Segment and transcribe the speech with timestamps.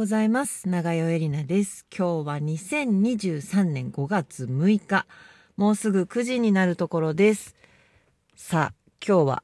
[0.00, 0.66] ございます。
[0.66, 1.84] 長代エリナです。
[1.94, 5.04] 今日は2023年5月6日。
[5.58, 7.54] もうすぐ9時になるところです。
[8.34, 8.74] さあ、
[9.06, 9.42] 今日は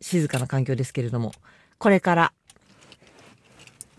[0.00, 1.30] 静かな環境ですけれども、
[1.78, 2.32] これから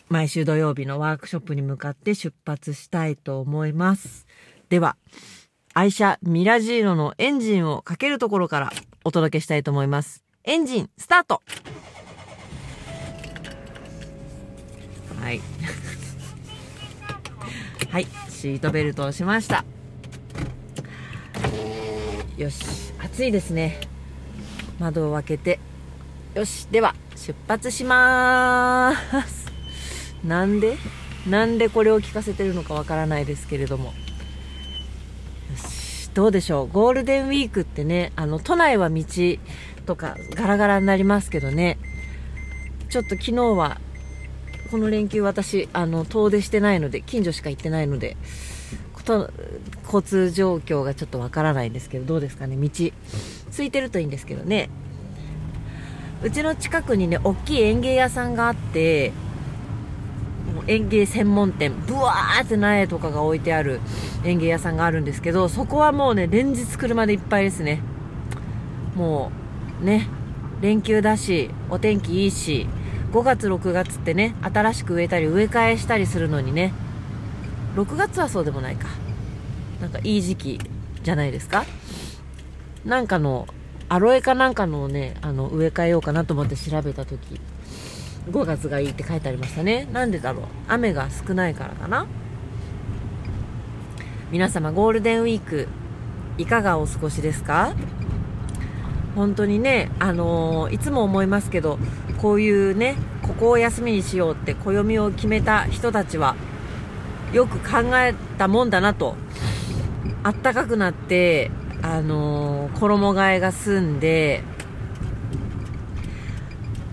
[0.09, 4.27] 毎週土曜日のワークショップに向かって出発したいと思います。
[4.68, 4.98] では、
[5.73, 8.73] 愛車ミラジーノのエンジンをかけるところから
[9.05, 10.25] お届けしたいと思います。
[10.44, 11.41] エンジン、スタート
[15.23, 15.40] はい。
[17.90, 19.64] はい、シートベルトをしました。
[22.36, 23.80] よし、暑いですね。
[24.80, 25.59] 窓を開けて。
[26.36, 29.50] よし、では、出発しまーす。
[30.26, 30.78] なんで？
[31.26, 33.86] なんでこれを聞かせてるのかわからないですけれども。
[33.86, 33.94] よ
[35.55, 36.67] し、どうでしょう？
[36.67, 39.05] ゴールデンウィークってね、あの、都内は道
[39.86, 41.78] とかガラガラになりますけどね。
[42.90, 43.80] ちょっと昨日は
[44.73, 48.17] この連休私、あの、遠出してないので、近所しか行ってないので、
[49.85, 52.69] 交通状況がちょっとわからないんですけど、どうですかね、道。
[53.51, 54.71] 空いてるといいんですけどね。
[56.23, 59.11] うちの近くにね、大きい園芸屋さんがあって、
[60.66, 63.79] 園芸専門店、ブワーって苗とかが置いてある
[64.25, 67.83] 園芸屋さんがあるんですけど、そこはもうね、連日車でいっぱいですね。
[68.95, 69.31] も
[69.83, 70.07] う、ね、
[70.61, 72.66] 連休だし、お天気いいし、
[73.14, 76.73] 5月6月ってね新しく植えたり植え替えしたりするのにね。
[77.75, 78.88] 6月はそうでもないか。
[79.80, 80.59] なんかいい時期
[81.03, 81.64] じゃないですか。
[82.86, 83.47] なんかの
[83.88, 87.39] アロエかなんかのねあの植え替えようかなと思って調べた時
[88.31, 89.88] 5月がいいって書いてありましたね。
[89.94, 90.45] なんでだろう。
[90.67, 92.08] 雨が少ないからかな。
[94.31, 95.67] 皆様ゴールデンウィーク
[96.39, 97.75] いかがお過ごしですか？
[99.16, 101.78] 本当にね、あのー、いつも思いますけど、
[102.23, 106.38] こういうね、ここを休みにしようって暦を決めた人たちは、
[107.34, 109.17] よく考えたもんだなと。
[110.23, 111.51] あったかくなって、
[111.81, 114.41] あのー、衣替えが済んで、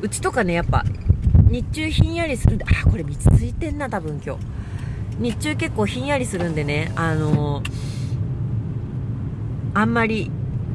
[0.01, 0.85] うちとかね、やっぱ、
[1.49, 4.41] 日中ひんやりするんで、あ、これ道ついてんな、多分今日。
[5.21, 7.71] 日中結構ひんやりするんでね、あのー、
[9.75, 10.29] あんまり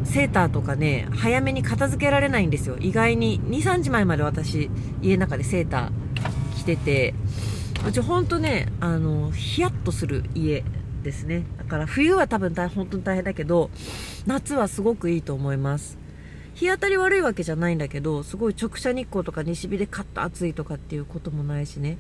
[0.06, 2.78] セーターとかね、早めに片付けられないんですよ。
[2.80, 4.70] 意外に2、3時前まで私、
[5.02, 7.14] 家の中でセーター着てて、
[7.88, 10.64] うちほんとね、あの、ヒヤッとする家
[11.04, 11.44] ですね。
[11.58, 13.70] だから冬は多分大本当に大変だけど、
[14.26, 15.98] 夏はすごくいいと思います。
[16.56, 21.98] 日当たり悪いわけじゃないんだけど、すごい直射日光とか西日でカッと暑いとかっていうこともないしね。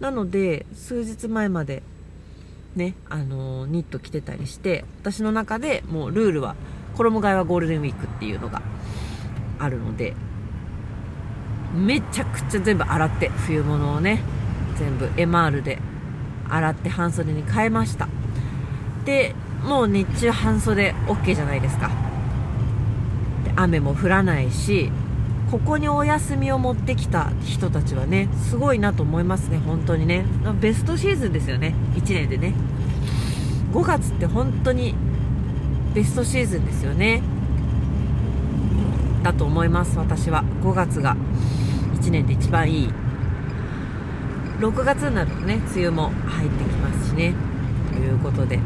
[0.00, 1.82] なので、数日前まで
[2.74, 6.56] ね、あのニット着てたりして、私の中でもうルールは
[6.94, 8.62] 衣替えはゴールデンウィークっていうのが
[9.58, 10.14] あるので
[11.74, 14.22] めちゃくちゃ全部洗って冬物をね
[14.76, 15.78] 全部 MR で
[16.48, 18.08] 洗って半袖に変えました。
[19.04, 19.34] で
[19.64, 21.90] もう日中半袖 OK じゃないですか。
[23.44, 24.90] で雨も降らないし
[25.50, 30.24] ここにお休みを持ってきた人たちはねすごいなと思いますね本当にね。
[30.60, 32.54] ベストシーズンですよね1年でね。
[33.72, 34.94] 5月って本当に
[35.94, 37.22] ベストシーズンですよね。
[39.22, 40.44] だと思います私は。
[40.62, 41.16] 5月が
[42.00, 42.88] 1年で一番いい。
[44.58, 47.34] 6月になるとね梅雨も入ってきますしね。
[47.92, 48.58] ということで。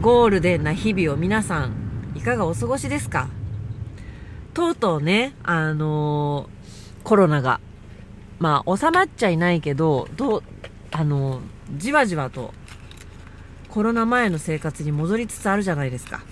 [0.00, 1.72] ゴールデンな日々を皆さん
[2.14, 3.28] いかがお過ごしですか？
[4.52, 7.60] とうとうねあのー、コロナが
[8.38, 10.42] まあ収まっちゃいないけどどう
[10.92, 11.42] あのー、
[11.76, 12.52] じわじわと
[13.74, 16.22] コロナ前の生活に戻りつつあるじゃないですか。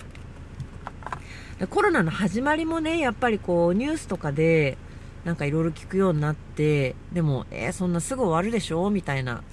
[1.69, 4.77] コロナの始まりもね、やっぱりこうニュースとかで
[5.25, 8.89] なんかいろいろ聞くようになって、でも、えー、そんなすぐ終わるでしょ？
[8.89, 9.43] みたいな。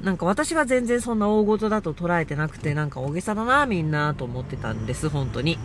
[0.00, 5.58] なんか私は全然そんな大事だと捉えてなくて、なんか大げさだな、みんなと思ってたんです、本当に。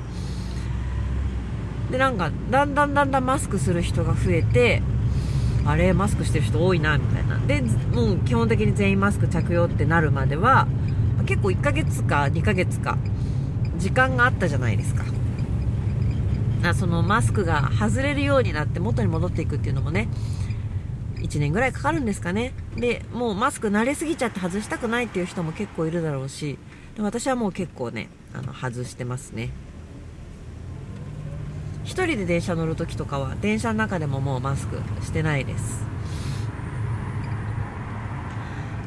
[1.91, 4.83] で、なんか、だんだんだんだんマスクする人が増えて、
[5.65, 7.37] あれ、マスクしてる人多いな、みたいな。
[7.37, 10.67] で、もう基本的に全員マスク着用ってなるまでは、
[11.25, 12.97] 結構1ヶ月か2ヶ月か
[13.77, 15.03] 時間があったじゃないですか。
[16.73, 20.07] そのマスクが外れるようになって元に戻っていくっていうのもね
[21.17, 22.53] 1年ぐらいかかるんですかね。
[22.75, 26.57] でもうマスク慣れすぎちゃって外したくないっていう人も結構いるだろうし
[26.95, 29.49] で私はもう結構ねあの外してますね。
[31.83, 35.85] 1人で電車乗るときとかは電車の中でももうマスクしてないです。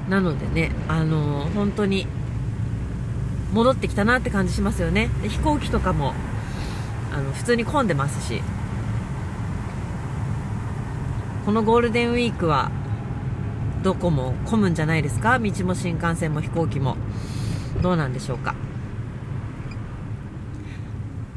[0.09, 2.07] なのでねあのー、本当に
[3.53, 5.09] 戻ってきたなって感じしますよね。
[5.23, 6.15] で飛行機とかも
[7.13, 8.43] あの普通に混んでますし。
[11.47, 12.71] このゴールデンウィークは
[13.83, 15.39] どこも混むんじゃないですか？
[15.39, 16.99] 道も新幹線も飛行機も。
[17.81, 18.55] どうなんでしょうか？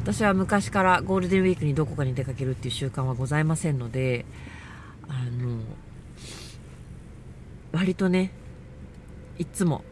[0.02, 4.26] 私は昔からゴールデンウィークにどこかに出かけるっていう習慣はございませんので
[5.08, 5.60] あの
[7.72, 8.32] 割とね
[9.38, 9.86] いつも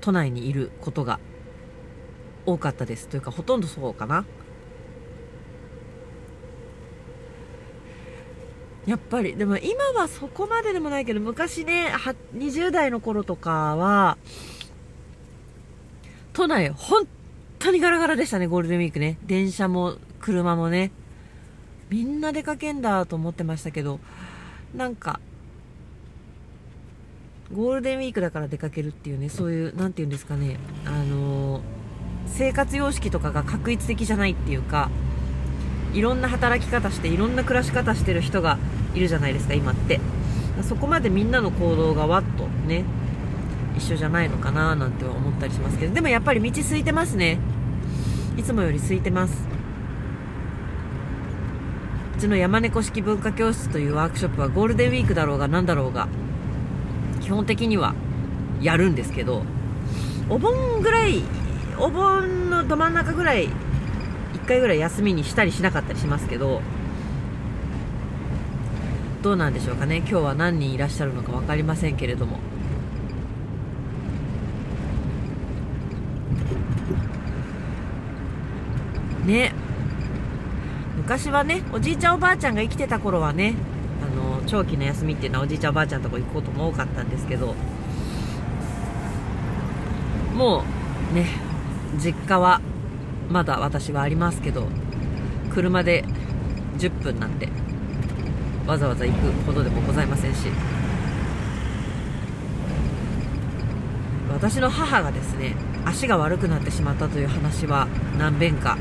[0.00, 1.20] 都内にいることが
[2.52, 4.24] 多かったですというかほとんどそうかな。
[8.86, 11.92] やっぱりでも今はそこまででもないけど昔ね
[12.34, 14.16] 20代の頃とかは
[16.32, 17.06] 都内本
[17.58, 19.18] 当にガラガラでしたねゴールデンウィークね。
[19.26, 20.90] 電車も車もね。
[21.90, 24.00] みんな出かけんだと思ってましたけど
[24.74, 25.20] なんか
[27.52, 31.37] ゴールデンウィークだから出かけるっていうねそういう何て言うんですかねあのー、
[32.34, 34.90] 生活様式とかが確一的じゃないっていうか
[35.92, 38.58] いろんな働き方していろんな暮らし方してる人が
[38.94, 40.00] いるじゃないですか今って。
[40.62, 42.84] そこまでみんなの行動がわっとね
[43.76, 47.38] 一緒じゃないのかななんて思ったりしますけどでもやっぱり道空いてますね。
[48.36, 49.46] いつもより空いてます。
[52.16, 56.08] うちの山猫式文化教室というワークショップはゴールデンウィークだろうが何だろうが
[57.20, 57.94] 基本的には
[58.60, 59.44] やるんですけど
[60.28, 61.22] お盆ぐらい
[61.80, 66.60] お盆のど真ん中ぐらい1回ぐらい休みにしたりしなかったりしますけど
[69.22, 69.96] どうなんでしょうかね。
[69.98, 72.38] 今日は何人いらっしゃるのか分かりませんけれども。
[79.26, 79.52] ね。
[80.96, 83.54] 昔はねおじいちゃんおばあちゃんが生きてた頃はね
[84.02, 87.54] あの長期の休みっていうのはおじいちゃんおばあちゃんとこ行くことも多かったんですけど
[90.34, 90.64] も
[91.10, 91.47] うね
[91.98, 92.60] 実家は
[93.28, 94.66] まだ私はありますけど
[95.52, 96.04] 車で
[96.78, 97.48] 10分なんて
[98.66, 100.48] わざわざ行くほどでもございませんし。
[104.38, 108.78] 私の母がですね足が悪くなってしまったという話は何遍か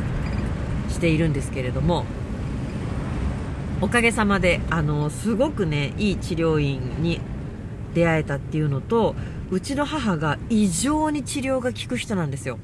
[0.88, 2.06] しているんですけれども
[3.82, 7.22] おかげさまであのすごくねいい治療院に
[7.96, 9.16] 出会えたっていうのと
[9.50, 12.60] うちの母が異常に治療が効く人なんですよ。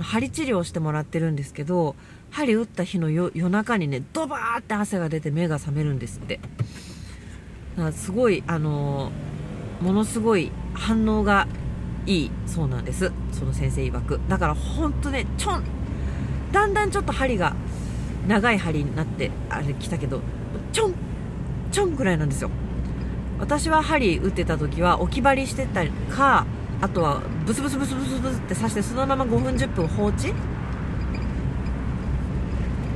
[0.00, 1.94] 針治療してもらってるんですけど
[2.30, 6.40] 針打った日の夜中にねドバーって汗が出て目が覚めるんですって。
[7.76, 9.10] だからすごいあの
[9.80, 11.46] ものすごい反応が
[12.06, 13.12] いいそうなんです。
[13.32, 14.20] その先生曰く。
[14.28, 15.64] だから本当ねちょん
[16.52, 17.54] だんだんちょっと針が
[18.26, 20.20] 長い針になってあれ来たけど
[20.72, 20.94] ちょん
[21.70, 22.50] ちょんぐらいなんですよ。
[23.38, 26.46] 私は針打ってた時は置き針してたりか
[26.82, 30.34] あとはブスブスブスブスブスって刺してそのまま5分10分放置？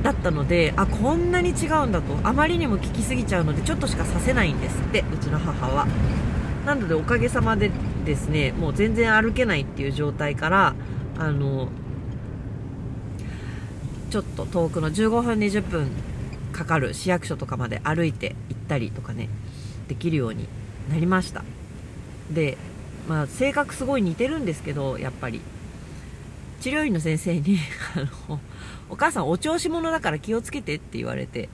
[0.03, 2.15] だったのであこんなに違うんだと。
[2.23, 5.87] あまりにも効きすぎちゃうのでちょっとしか刺せないんですってうちの母は。
[6.65, 7.71] なのでおかげさまで
[8.05, 10.75] ですねもう全然歩けないっていう状態から
[11.17, 11.69] あの
[14.09, 15.89] ちょっと遠くの15分20分
[16.51, 19.29] かかる市役所とかまで歩いて行ったりとかね
[19.87, 20.47] できるように
[20.89, 21.45] なりました。
[22.31, 22.57] で
[23.07, 25.41] まあ性格すごい似てるんですけどやっぱり。
[26.59, 27.59] 治療院の先生に
[27.95, 28.39] あの
[28.89, 31.49] お母さんお調子者だから気をつけてって言われて。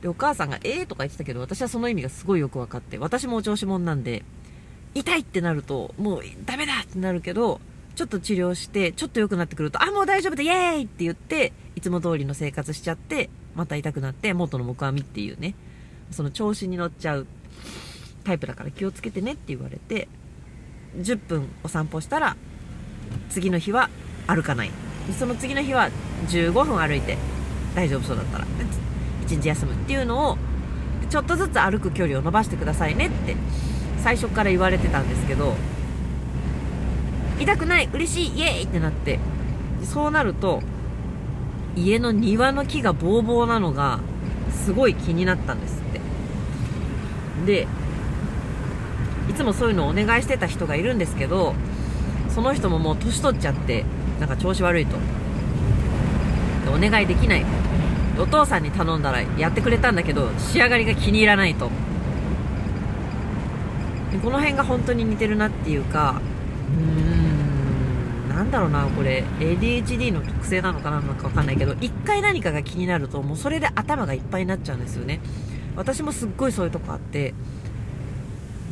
[0.00, 2.98] でお母さんが「ええー」とか言ってたけど私はその意味がすごいよく分かって。
[2.98, 4.24] 私もお調子者なんで
[4.94, 7.60] 痛いってなるともうダメだってなるけど
[7.96, 15.54] ちょっと治療してちょっと良くなってくるとあもう大丈夫だイエーイって言っていつも通りの生活しちゃってまた痛くなって元の木阿弥っていうね。
[16.10, 17.26] その調子に乗っちゃう
[18.26, 20.08] タイプだから気をつけてねって言われて
[20.98, 22.36] 10分お散歩したら
[23.30, 23.88] 次の日は
[24.26, 24.70] 歩かない。
[25.16, 25.88] その次の日は
[26.28, 27.16] 15分歩いて
[27.76, 28.44] 大丈夫そうだったら
[29.28, 30.38] 1日休むっていうのを
[31.08, 33.36] ちょっとずつ歩く距離を伸ばしてくださいねって
[34.02, 35.54] 最初から言われてたんですけど
[37.38, 39.20] 痛くない嬉しいイエーイってなって
[39.84, 40.60] そうなると
[41.76, 44.00] 家の庭の木がボーボーなのが
[44.50, 46.00] すごい気になったんですって。
[47.46, 47.68] で
[49.36, 51.54] つもそういうのをお願いしてた人がいるんですけど
[52.30, 53.84] その人ももう年取っちゃって
[54.18, 54.96] なんか調子悪いと。
[56.64, 57.44] でお願いできない。
[58.18, 61.70] お父さんに頼んだらやってくれたんだけど仕上がりが気に入らないと。
[64.22, 66.22] この辺が本当に似てるなっていうか
[66.70, 75.20] うーんなんだろうなこれ ADHD の特性なのかなのか分かんないけど一回何かが気になるともうそれで頭がいっぱいになっちゃうんですよね。
[75.76, 77.34] 私もすっごいそういうとこあって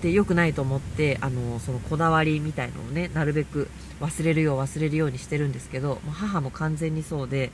[0.03, 3.69] で良くないと思ってあのそのこだわりみたいのをねなるべく
[4.01, 7.51] 忘れるよう忘れるようにしてるんですけどもう母も完全にそうで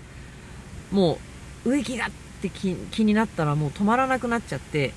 [0.90, 1.18] も
[1.64, 2.10] う植木がっ
[2.42, 4.92] て気気になったらもう止まらなくなっちゃって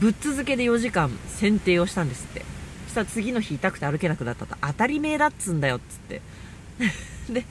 [0.00, 2.44] ぶっ続けで4時間剪定をしたんですって。
[2.88, 4.56] そしたら次の日痛くて歩けなくなったと。
[4.62, 6.22] 当たり前だっつんだよっつって。
[7.30, 7.44] で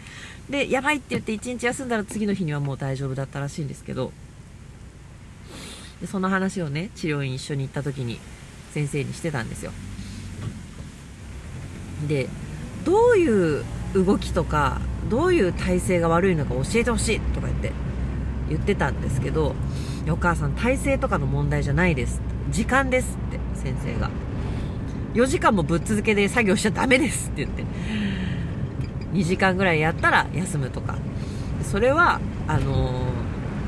[0.50, 4.14] でやばいって言って1日休んだら次の日にはもう大丈夫だったらしいんですけど
[6.02, 8.20] でその話をね治療院一緒に行った時に
[8.72, 9.72] 先生にしてたんですよ。
[12.08, 12.28] で
[12.86, 17.72] どういう動きとかどういう体勢が悪いのか教えてほしいとか言って
[18.50, 19.56] 言ってたんですけど
[20.10, 22.22] お母さん体勢とかの問題じゃないです。
[22.50, 24.10] 時間ですって先生が。
[25.14, 27.64] 4時間もぶっ続けで作業しちゃダメですって言って
[29.14, 30.98] 2時間ぐらいやったら休むとか。
[31.64, 33.08] それはあの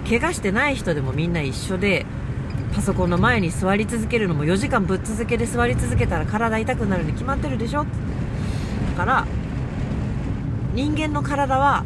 [0.05, 2.05] ー、怪我してない人でもみんな一緒で
[2.73, 7.85] パソコンの前に座り続けるのも4時間ぶっ続けで座り続けたら体痛くなるに決まってるでしょ？
[7.85, 7.89] だ
[8.97, 9.27] から
[10.73, 11.83] 人間の体は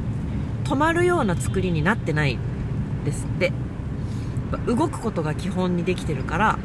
[0.65, 2.37] 止まるような作りになってない
[3.05, 3.51] ですって。
[4.67, 6.59] 動くことが基本にできてるから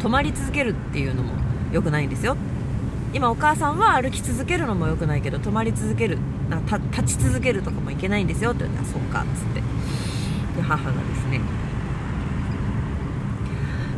[0.00, 1.32] 止まり続けるっていうのも
[1.72, 2.36] 良くないんですよ。
[3.14, 6.18] 今お母さんは歩き続けるのも良くないけど止まり続ける
[6.50, 9.62] な立ち続けるとかもいけないんですよって言ったらそうかっつって。
[10.56, 11.40] で母がですね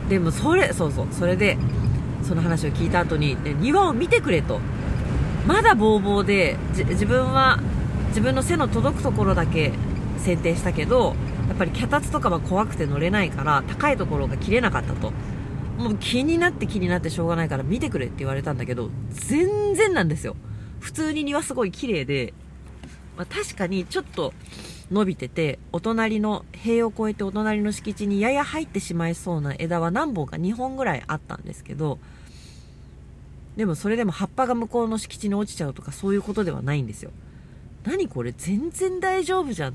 [0.09, 1.57] でもそれそうそうそれで
[2.23, 4.61] その話を聞いた後に庭を見てくれと。
[5.47, 7.61] まだボーボーで自分は
[8.09, 9.73] 自分の背の届くところだけ
[10.19, 11.15] 剪定したけど
[11.49, 15.13] やっぱり脚立とかは怖くて乗れないから高いところが切れなかったと。
[15.79, 20.35] もう気になって気になってしょうがないから見てくれって言われたんだけど全然なんですよ。
[20.81, 22.33] 普通に庭すごい綺麗で、
[23.17, 24.33] まあ、確かにちょっと
[24.91, 31.99] 伸びててお隣の塀を越えてお隣の敷地にやや入ってしまいそうな枝は何本か2本ぐらいあったんですけど
[33.57, 37.11] でもそれでも葉っぱが向こうの敷地に落ちちゃうとかそういうことではないんですよ。
[37.85, 39.75] 何これ全然大丈夫じゃん。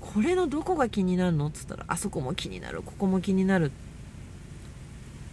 [0.00, 3.72] これのどこが気になるのっつったらあそこも気になるここも気になる。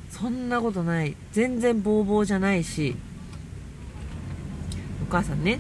[0.09, 1.15] そんなことない。
[1.33, 2.95] 全然ボーボーじゃないし。
[5.07, 5.59] お母さんね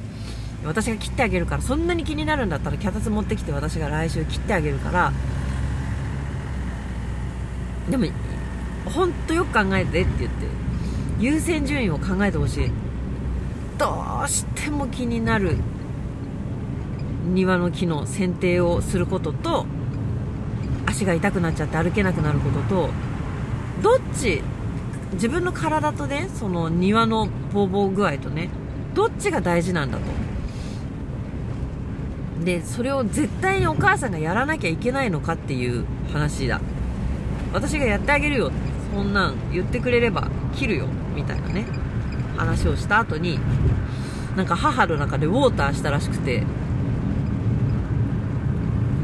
[0.65, 5.13] 私が切ってあげるからそんなに気になるんだったら脚立持ってきて私が来週切ってあげるから。
[7.89, 8.07] でも
[8.85, 10.45] 本当よく考えてって言って。
[11.19, 12.71] 優先順位を考えてほしい。
[13.77, 15.57] どうしても気になる
[17.33, 19.65] 庭の木の剪定をすることと
[20.85, 22.89] 足が痛くなっちゃって歩けなくなることと
[23.81, 24.41] どっち
[25.13, 28.49] 自分の体とねその庭のボーボー具合とね
[28.93, 30.03] どっちが大事なんだと。
[32.43, 36.59] でそれを絶対にお母さんがやらなきゃいけないのかっていう話だ。
[37.53, 38.51] 私がやってあげるよ。
[38.93, 40.87] そんなん言ってくれれば切るよ。
[41.15, 41.65] みたいなね。
[42.37, 43.39] 話をした後に
[44.35, 46.43] なんか母の中でウォーターしたらしくて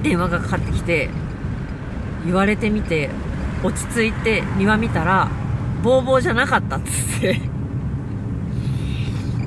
[0.03, 1.09] 電話がかかってきて
[2.25, 3.09] 言われてみて
[3.63, 5.29] 落ち着いて庭見たら
[5.81, 7.39] ボーボーじゃなかったっつって。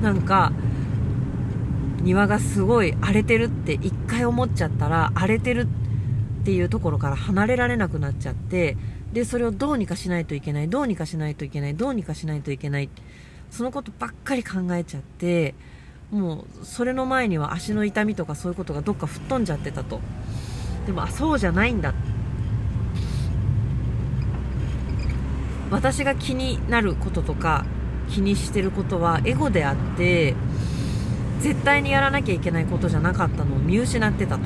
[0.01, 0.51] なんか
[2.05, 5.67] 庭がすごい荒れてるって一回思っちゃったら荒れてる
[6.41, 8.77] っていうところから離れられなくなっちゃって
[9.11, 12.89] でそれをどうにかしないといけないどうにかしないといけないどうにかしないといけない
[13.49, 15.55] そのことばっかり考えちゃって
[16.11, 19.99] もうそれの前には足の痛みとかそういうことがどっか吹っ飛んじゃってたと。
[20.85, 21.95] でもあそうじゃないんだ。
[25.71, 27.65] 私が気になることとか
[28.09, 30.35] 気にしてることはエゴであって
[31.45, 34.41] 絶対にやらなきゃいけないことじゃなかったのを見失ってたと。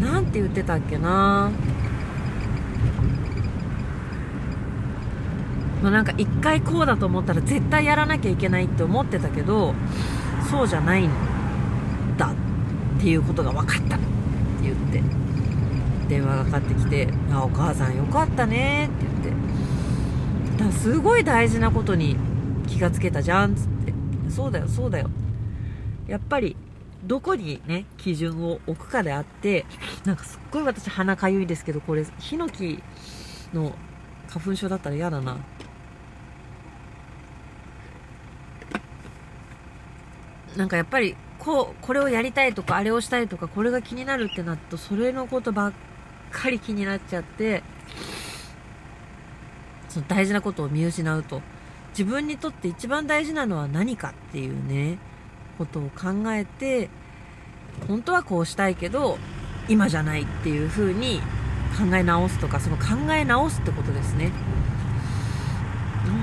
[0.00, 1.50] なんて言ってたっけな。
[5.82, 9.74] まあ、なんか一回こうだと思ったら絶対やらなきゃいけないって思ってたけど
[10.50, 11.10] そうじゃないん
[12.16, 12.32] だ
[12.98, 14.06] っていうことが分かったって
[14.62, 15.02] 言って
[16.08, 19.17] 電話がかかってきて「あお母さんよかったね」って言って。
[20.58, 22.16] だすごい大事なことに
[22.66, 23.94] 気がつけたじゃんつって。
[24.30, 25.08] そうだよそうだよ。
[26.06, 26.56] やっぱり
[27.04, 29.64] どこにね基準を置くかであって
[30.04, 32.82] なんかすっごい私鼻かゆいですけどこれヒノキ
[33.54, 33.74] の
[34.28, 35.38] 花粉症だったら嫌だな。
[40.56, 45.72] なんかやっぱりこうこれをやりたいとかあれをしたいとかこれが気になるってなるとそれのことばっ
[46.32, 47.62] かり気になっちゃって
[49.88, 51.40] その大事なことを見失うと
[51.90, 54.98] 自分にとって一番大事なのは何かっていうね
[55.56, 56.88] ことを考えて
[57.86, 59.18] 本当はこうしたいけど
[59.68, 61.20] 今じゃないっていう風に
[61.76, 64.32] 考え直すとかその考え直すってことですね。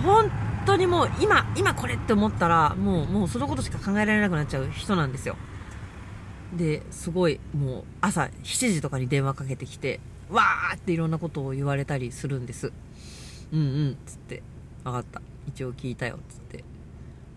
[0.04, 0.32] 本
[0.66, 5.36] 当にもう今今これって思ったらもうもうそのことしか考えられなくなっちゃう人なんですよ。
[6.54, 12.72] ですごいもう朝7時とかに電話かけてきてわーっていろんなことを言われたりするんです。
[13.52, 13.98] うんうん。
[14.06, 14.44] つって。
[14.84, 15.22] 分かった。
[15.48, 16.20] 一応聞いたよ。
[16.30, 16.64] つって。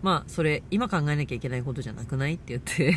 [0.02, 2.34] まあそれ今考えなきゃいけないことじゃなくない？
[2.34, 2.96] って言って。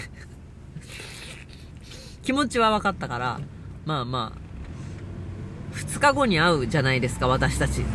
[2.23, 3.41] 気持ちは分かったから
[3.85, 7.71] まあまあ2日後に会うじゃないですか私たち。
[7.71, 7.85] つって。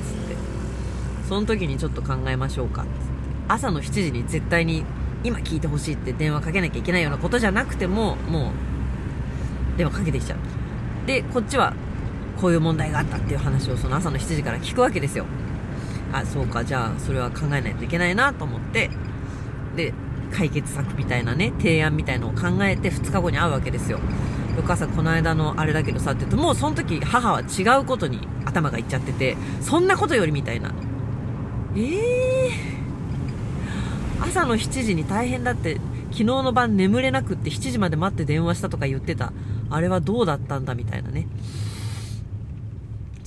[1.28, 2.82] その時にちょっと考えましょうか。
[2.82, 2.92] つって。
[3.48, 4.84] 朝の7時に絶対に
[5.22, 8.52] 今聞いてほしいって電話かけなきゃいけないようなことじゃなくてもも
[9.74, 10.38] う電話かけてきちゃう。
[11.06, 11.74] でこっちは
[12.40, 15.26] こういう問題があったっていう話をその朝の7時から聞くわけですよ。
[16.12, 16.64] あそうか。
[16.64, 18.90] じゃあそれは考えないといけないなと思って。
[19.76, 19.92] で
[20.32, 24.00] 解決策みたいなね提案みたいのを考えて2日後に会うわけですよ。
[24.58, 30.72] お母さんこの間のあれだけどさって言うともうその時母は違うことに頭がいっちゃっててそんなことよりみたいな。
[31.76, 35.74] ええー、朝の7時に大変だって
[36.06, 39.32] 昨日の晩眠れなくって7時まで待って電話したとか言ってた。
[39.68, 41.26] あれはどうだったんだみたいなね。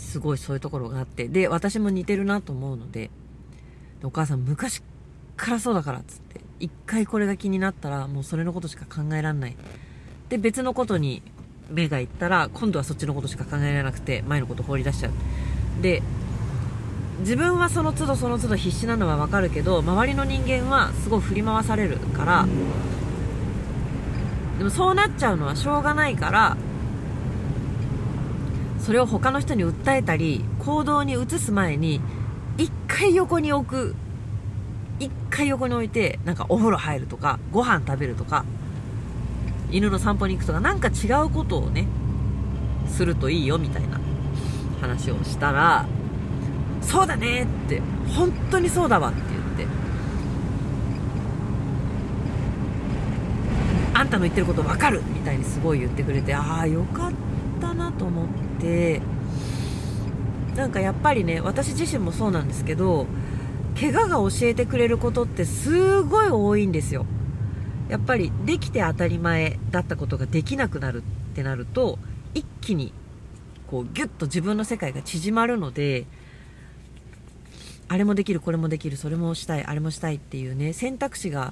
[0.09, 3.11] すごいそういうところがあって、で、私も似てるなと思うので、
[4.03, 4.81] お母さん昔
[5.37, 9.55] からそうだからっつって、一回これが気になったらもうそれのことしか考えられない。
[10.29, 11.21] で、別のことに
[11.69, 15.11] 目がいったら、今度はそっちのことしか考えられなくて、前のこと放り出しちゃう。
[15.81, 16.01] で、
[17.19, 22.47] 自分はその都度その都度必死なのはわかるけど、周りの人間はすごい振り回されるから、
[24.57, 26.57] でもそうなっちゃうのはしょうがないから、
[28.79, 32.01] それを他の人に訴えたり行動に移す前に
[32.57, 33.95] 一回横に置く。
[34.99, 38.43] 一回横に置いてなんかお風呂入るとかご飯食べるとか
[39.71, 41.87] 犬の散歩に行くとかなんか違うことをね
[42.89, 43.97] するといいよみたいな
[44.81, 45.85] 話をしたら
[46.81, 47.81] そうだねって
[48.13, 49.21] 本当にそうだわって
[49.57, 49.73] 言って
[53.93, 57.11] あんたの言ってること分かるみたいにすごい言ってくれてああよかっ
[57.61, 58.48] たなと思って。
[58.59, 59.01] て
[60.55, 63.07] なんかやっぱりね私自身もそうなんですけど
[63.79, 67.05] 怪我が教えてくれることってすごい多いんですよ。
[67.87, 71.97] やっぱりできて当たり前だったことができなくなるってなると
[72.35, 72.93] 一気に
[73.67, 76.05] こうギュッと自分の世界が縮まるので
[77.87, 81.51] あれもできるこれもできるそれもしたいあれもしたいっていうね選択肢が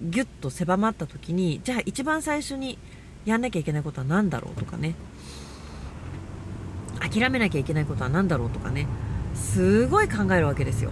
[0.00, 2.78] ギュッと狭まった時にじゃあ一番最初に
[3.26, 4.94] やんなきゃいけないことは何だろうとかね。
[7.08, 8.86] 諦めなきゃいけないことは何だろうとかね。
[9.34, 10.90] すごい考えるわけですよ。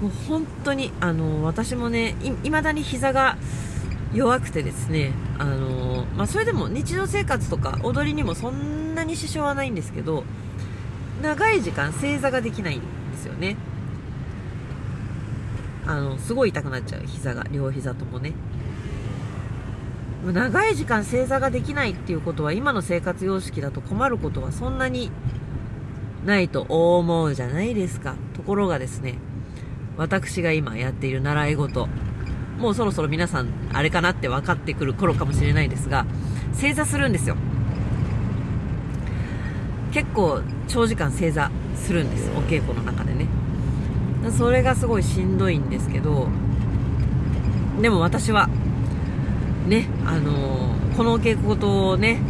[0.00, 3.36] もう本当にあの私もねいまだに膝が
[4.14, 10.24] 弱くてですねあの、まあ、それでも日常生活とか踊りにもそんなに支障はないんですけど
[11.20, 12.80] 長い時間正座ができないん
[13.12, 13.56] ですよね。
[15.84, 17.02] あのすごい痛くなっちゃう。
[17.06, 18.34] 膝が両膝ともね。
[20.32, 25.10] 長い時間正座ができないっていうことは今の生活様式だと困ることはそんなに
[26.24, 28.14] ないと思うじゃないですか。
[28.34, 29.14] ところがですね
[29.96, 31.88] 私が今やっている習い事。
[32.58, 36.06] もうそろそろ皆さんあれかなって分かってくる頃かもしれないですが
[36.52, 37.36] 正座するんですよ。
[39.92, 43.26] 結構長時間正座するんですお稽古の中でね。
[44.36, 46.28] それがすごいしんどいんですけど
[47.80, 48.48] でも私は
[49.68, 52.20] ね、あのー、この稽古事をね、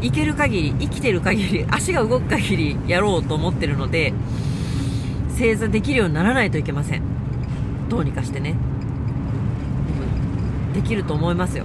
[0.00, 4.14] 行ける限り、生きてる限り、足が動く限りやろうと思ってるので、
[5.36, 7.02] 正座できるようにならないといけません。
[7.88, 8.54] どうにかしてね。
[10.74, 11.64] できると思いますよ。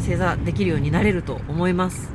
[0.00, 2.10] 正座できるようになれると思います。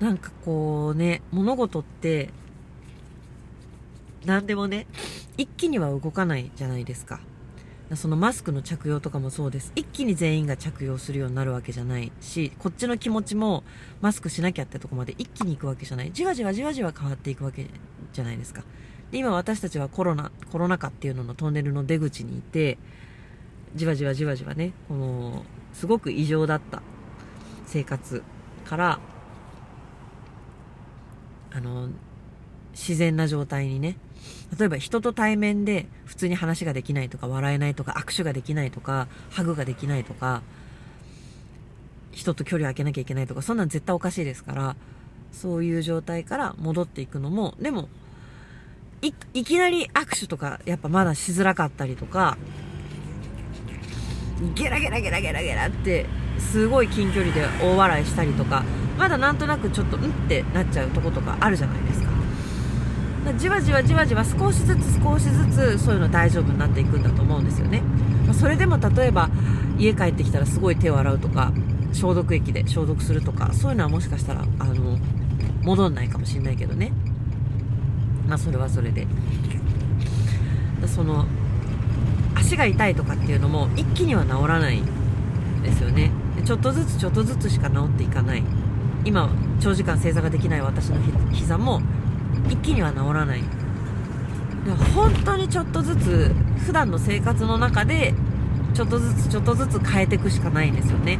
[0.00, 2.30] なんかこうね、物事って
[4.24, 4.86] 何でもね
[5.36, 7.20] 一気には動かないじゃないですか。
[7.96, 9.72] そのマスクの着用とかもそうです。
[9.74, 13.64] 一気に全員が着用するようになるわけじゃないしこっちの気持ちも
[14.00, 16.12] マスクしなきゃってとこまで一気に行くわけじゃない。
[16.12, 17.66] じわじわじわじわ変わっていくわけ
[18.12, 18.62] じゃないですか。
[19.10, 22.78] で今私たちはコロナコロナ禍っていうののトンネルの出口にいて
[23.74, 26.82] じわじわじわじわねこのすごく異常だった
[27.66, 28.22] 生活
[28.64, 29.00] から
[31.52, 31.88] あの
[32.72, 33.96] 自然な状態にね
[34.58, 40.42] 例えば人と対面で普通に話ができないとか笑えないとか握手ができないとかハグができないとか
[42.12, 44.76] 人と距離を空けなきゃいけないとかそんなん絶対おかしいですから
[45.32, 47.88] そういう状態から戻っていくのもでも
[49.02, 52.36] いいきなり握手とかやっぱまだしづらかったりとか
[54.54, 56.06] ゲラゲラゲラゲラゲラって
[56.38, 58.64] すごい近距離で大笑いしたりとか
[58.98, 62.09] まだなんとなくちょっとうんってなっちゃうとことかあるじゃないですか。
[63.38, 67.82] じわじわじわじわ少しずつ少しずつそういうの大丈夫になっていくんだと思うんですよね、
[68.26, 69.28] まあ、それでも例えば
[69.78, 71.52] 家帰ってきたらすごい手を洗うとか
[71.92, 74.98] 消毒液で消毒するとかそういうのはもしかしたらあの
[75.62, 76.92] 戻んないかもしれないけどね。
[78.26, 79.06] まあそれはそれで。
[80.86, 81.26] その
[82.34, 84.80] 足が痛いとかっていうのも一気には治らない
[85.62, 86.10] ですよね。
[86.44, 88.42] ちょっとずつちょっとずつしか治っていかない。
[89.04, 89.30] 今
[89.60, 90.96] 長時間正座ができない私の
[91.32, 91.82] 膝も
[92.48, 93.42] 一気には治らない。
[94.94, 96.34] 本当にちょっとずつ
[96.66, 98.14] 普段の生活の中で
[98.74, 101.18] ちょっとずつちょっとずつ変えていくしかないんですよね。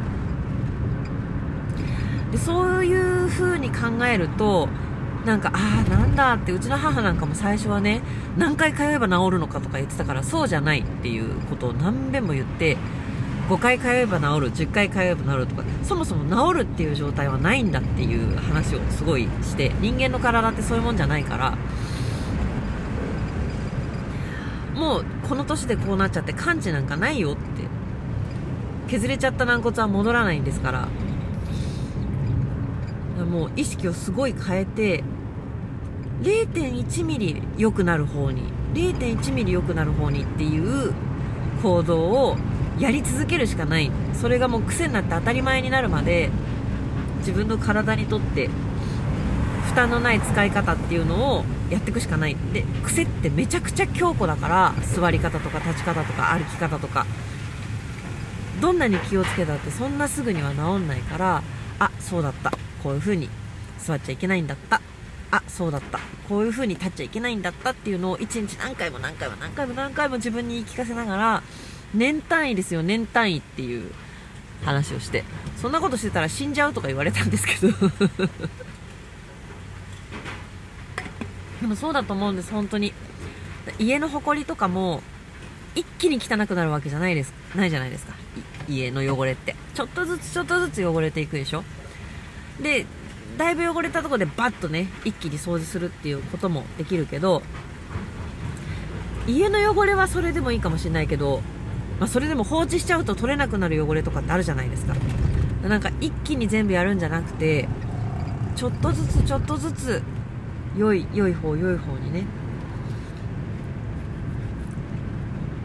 [2.31, 4.69] でそういう風に考えると
[5.25, 8.03] なんかああなんだってうちの母なんかも最初はね
[8.37, 12.77] 何回通えば治るのかとか言ってたからそうじゃないっていうことを何遍も言って
[13.51, 21.59] 5回通えば治る10回通えば治るとかそもそも治るっていう状態はないんだっていう話をすごいして人間の体ってそういうもんじゃないから
[24.77, 27.41] もうこの年でこうなっちゃって完治なんかないよって
[28.89, 30.89] 削れちゃった軟骨は戻らないんですから
[33.25, 35.03] もう意識をすごい変えて
[36.23, 38.43] 0.1ミリ良くなる方に
[38.75, 40.95] 0.1ミリ良くなる方にっていう
[41.63, 42.37] 行動を
[42.81, 43.91] やり続けるしかない。
[44.15, 46.31] それがもう癖になって当たり前になるまで
[47.19, 48.49] 自分の体にとって
[49.67, 52.37] 負担のない使い方っていうのをやっていくしかない。
[52.53, 57.07] で癖ってめちゃくちゃ強固だから座り方とか立ち方とか歩き方とか。
[58.61, 61.43] どんなに気をつけたってそんなすぐには治んないから
[61.79, 62.51] あそうだった。
[62.83, 63.29] こういう風に
[63.79, 64.81] 座っちゃいけないんだった。
[65.31, 65.99] あそうだった。
[66.29, 71.43] こういう風に立っちゃいけないんだったっていうのを一日何回も何回も何回も何回も自分に言い聞かせながら
[71.95, 73.91] 年単位ですよ年単位っていう
[74.65, 75.25] 話をして。
[75.57, 77.73] そんなことしてたら死んじゃうとか言われたんですけど。
[81.61, 82.93] でもそうだと思うんです本当に。
[83.79, 85.03] 家の埃とかも
[85.75, 88.15] 一気に汚くなるわけじゃないですないじゃないですか。
[88.69, 89.57] 家の汚れって。
[89.75, 91.65] ちょっとずつちょっとずつ汚れていくでしょ。
[92.61, 92.87] で
[93.39, 97.43] だいぶ汚れたところでバッとね一気に掃除するっていうこともできるけど
[99.27, 101.41] 家の汚れはそれでもいいかもしれないけど
[102.01, 104.97] まあ、それでも放置しちゃうと取れなくなる汚れとかってあるじゃないですか。
[105.69, 107.69] なんか一気に全部やるんじゃなくて
[108.57, 110.03] ちょっとずつちょっとずつ
[110.75, 112.25] 良い良い方良い方にね。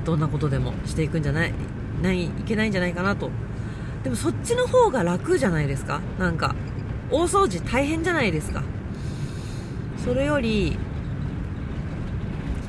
[0.04, 1.54] どんなことでもしていくんじゃない
[2.04, 3.32] ないいけないんじゃないかなと。
[4.04, 6.02] でもそっちの方が楽じゃないですか。
[6.20, 6.54] なんか
[7.10, 8.62] 大掃除大変じゃないですか。
[10.04, 10.78] それより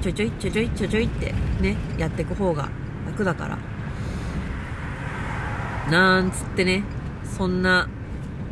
[0.00, 2.68] ちょいちょいちょいちょいちょちょいってねやっていく方が
[3.16, 3.58] 楽だから。
[5.90, 6.84] なんつってね。
[7.36, 7.88] そんな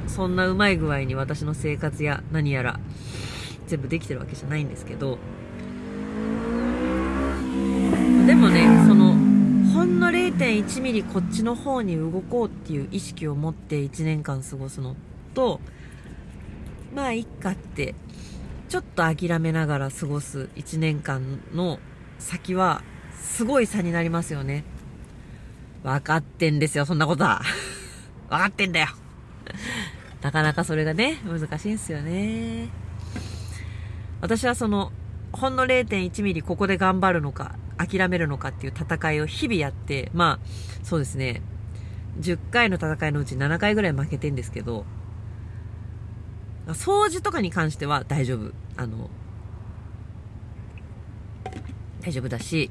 [0.07, 2.79] そんなうまい具合に私の生活や何やら
[3.67, 5.19] 全部できてるわけじゃないんですけど。
[8.27, 9.13] でもねその
[9.75, 14.97] ほんの0.1ミリこっちの方に動こうっていう意識を持って1年間過ごすの
[15.35, 15.61] と
[16.95, 17.95] まあいっかって
[18.71, 21.79] ちょっと諦めながら過ごす1年間の
[22.19, 22.83] 先は
[23.23, 24.65] すごい差になりますよね。
[25.83, 27.43] 分かってんですよ、そんなことは。
[28.31, 28.89] 分かってんだよ。
[30.23, 32.69] なかなかそれがね、難しいんですよね。
[34.21, 34.93] 私はその、
[35.33, 40.47] ほんの0.1ミリここで頑張るのか、諦めるのかっていう戦いを日々やって、まあ、
[40.83, 41.43] そうですね、
[42.21, 44.87] 10回の戦いのうち7回ぐらい負けてんですけど、
[46.69, 48.53] 掃除とかに関しては大丈夫。
[48.77, 49.11] あの、
[52.01, 52.71] 大丈夫だし、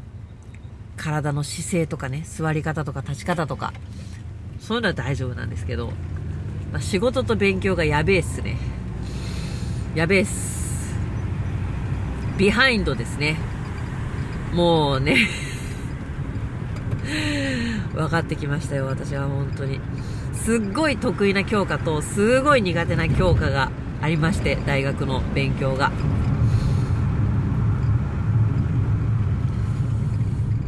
[0.98, 3.74] 体の姿勢とかね、座り方とか立ち方とか、
[4.60, 5.88] そういうのは大丈夫なんですけど、
[6.72, 8.58] まあ、仕事と勉強がやべえっすね。
[9.96, 10.96] やべえっす。
[12.38, 13.38] ビハインドですね。
[14.54, 15.18] もうね
[17.94, 19.80] 分かってきましたよ、私は本当に。
[20.34, 25.92] すっごい得意な教科と、すごい苦手な教科がありまして、大学の勉強が。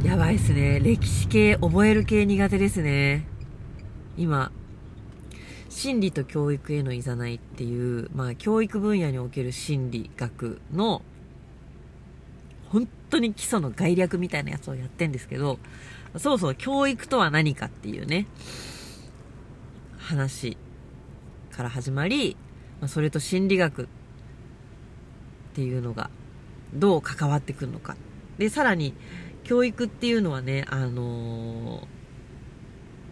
[0.06, 0.80] やばいっすね。
[0.80, 3.26] 歴史系、覚える系苦手ですね。
[4.15, 4.52] 今、
[5.68, 11.02] 心理と教育へのいざないっていう、まあ、教育分野における心理学の、
[12.70, 15.58] 本当に基礎の概略みたいなやつをやってんですけど、
[16.18, 18.28] そもそも教育とは何かっていうね、
[19.98, 20.56] 話
[21.50, 22.38] から始まり、
[22.80, 23.88] まあ、それと心理学っ
[25.56, 26.12] ていうのが
[26.76, 27.98] どう関わってくるのか。
[28.38, 28.94] で、さらに、
[29.46, 31.88] 教育っていうのはね、あの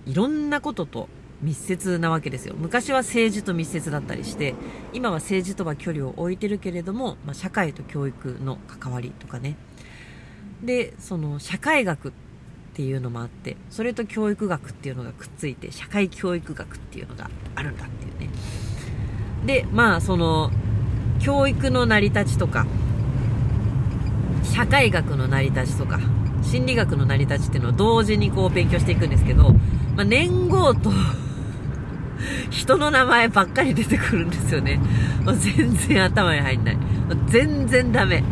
[0.06, 1.08] ー、いろんなことと
[1.42, 2.56] 密接なわけですよ。
[2.58, 4.56] 昔は政治と密接だったりして
[4.94, 9.56] 今は政治とは距離を置いてるけれども、まあ、社会と教育の関わりとかね。
[10.64, 12.12] でその社会学っ
[12.74, 18.30] ていうのもあってそれと教育学っていうのがくっついて社会教育学っていうのがあるんだっていうね。
[19.46, 20.50] でまあその
[21.20, 22.66] 教育の成り立ちとか
[24.44, 26.00] 社会学の成り立ちとか
[26.44, 29.54] 心理学の成り立ちっていうのを同時にこう勉強していくんですけど、
[29.96, 30.92] まあ、年号と
[32.50, 34.80] 人の名前ばっかり出てくるんですよね。
[35.26, 36.78] もう全然頭に入んない。
[37.28, 38.24] 全然ダメ。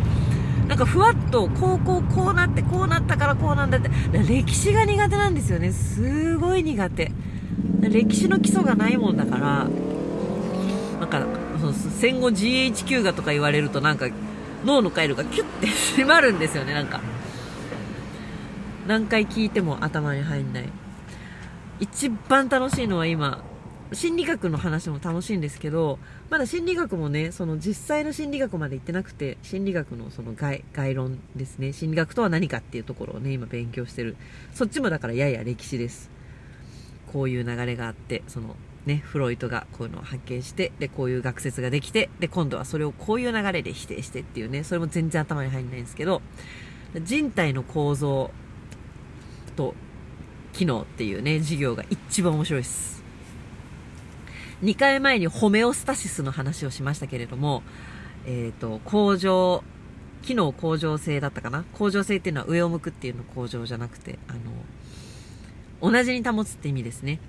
[0.67, 5.71] なんかふわっと、こうこうこうなって、こうなったからこうなんだって、歴史が苦手なんですよね。
[5.71, 7.11] すごい苦手。
[7.81, 9.67] 歴史の基礎がないもんだから、
[10.99, 11.25] なんか、
[11.99, 14.07] 戦後 GHQ がとか言われるとなんか、
[14.65, 15.67] 脳の回路がキュッて
[16.01, 17.01] 締まるんですよね、なんか。
[18.87, 20.69] 何回聞いても頭に入んない。
[21.79, 23.43] 一番楽しいのは今、
[23.93, 34.15] 心理学の話も楽しいんですけど、まだ心理学もね、その実際の心理学まで行ってなくて、心理学のその概概論ですね、心理学とは何かっていうところをね、今勉強してる。
[34.53, 36.09] そっちもだからやや歴史です。
[37.11, 46.21] こういう流れがあって、そのね、フロイトがこういうのを発見して、で、こういう学説ができて、で、今度はそれをこういう流れで否定してっていうね、それも全然頭に入んないんですけど、
[47.03, 48.31] 人体の構造
[49.51, 49.75] と
[50.53, 53.03] 機能っていうね、授業が一番面白いです。
[54.63, 57.63] 2回前にホメオスタシスの話をしましたけれども、
[58.25, 59.63] えっ、ー、と、向上、
[60.21, 61.63] 機能向上性だったかな？
[61.73, 64.33] 向上性っていうのは上を向くっていうの向上じゃなくて、あ
[65.81, 67.19] の、同じに保つって意味ですね。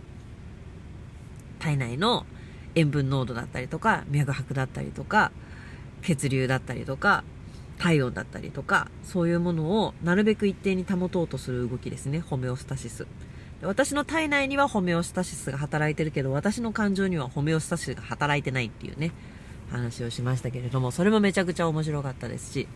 [1.59, 2.27] 体内の
[2.75, 5.33] 塩分濃度だったりとか、脈拍だったりとか、
[6.03, 7.25] 血流だったりとか、
[7.83, 12.21] 体温だったりとか、そういうものをなるべく一定に保とうとする動きですね。
[12.21, 13.09] ホメオスタシス。
[13.61, 19.11] 私の体内にはホメオスタシスが働いてるけど、私の感情にはホメオスタシスが働いてないっていうね、
[19.69, 22.69] 話をしましたけれども、それもめちゃくちゃ面白かったですし、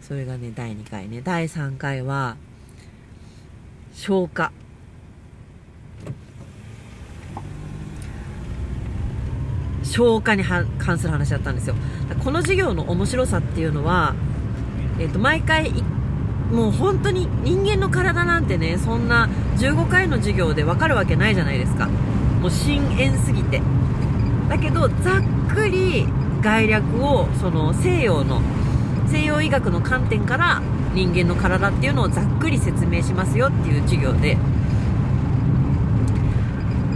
[0.00, 1.20] それがね、第2回ね。
[1.20, 2.36] 第3回は、
[3.92, 4.52] 消化。
[9.92, 11.74] 消化に関する話だったんですよ。
[12.24, 14.14] この授業の面白さっていうのは、
[14.98, 15.70] え、ー、と、毎回
[16.50, 19.28] もう本当に人間の体なんてね、そんな
[19.58, 21.88] 15回の授業でわかるわけないじゃないですか。
[22.40, 23.60] もう深淵すぎて。
[24.48, 26.06] だけど、ざっくり
[26.42, 28.40] 概略を、その西洋の、
[29.08, 30.62] 西洋医学の観点から
[30.94, 34.38] 人間の体っていうのをざっくり説明しますよっていう授業で、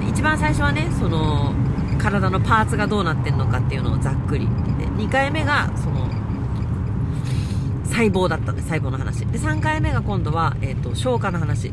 [0.09, 1.53] 一番最初はね、その、
[2.07, 4.47] 体のパーツがどうなってんのかっていうのをざっくり。
[4.47, 4.53] で、
[4.87, 6.09] 2回目が、その、
[7.85, 9.27] 細胞だったんで細胞の話。
[9.27, 11.73] で、3回目が今度は、えっ、ー、と、消化の話。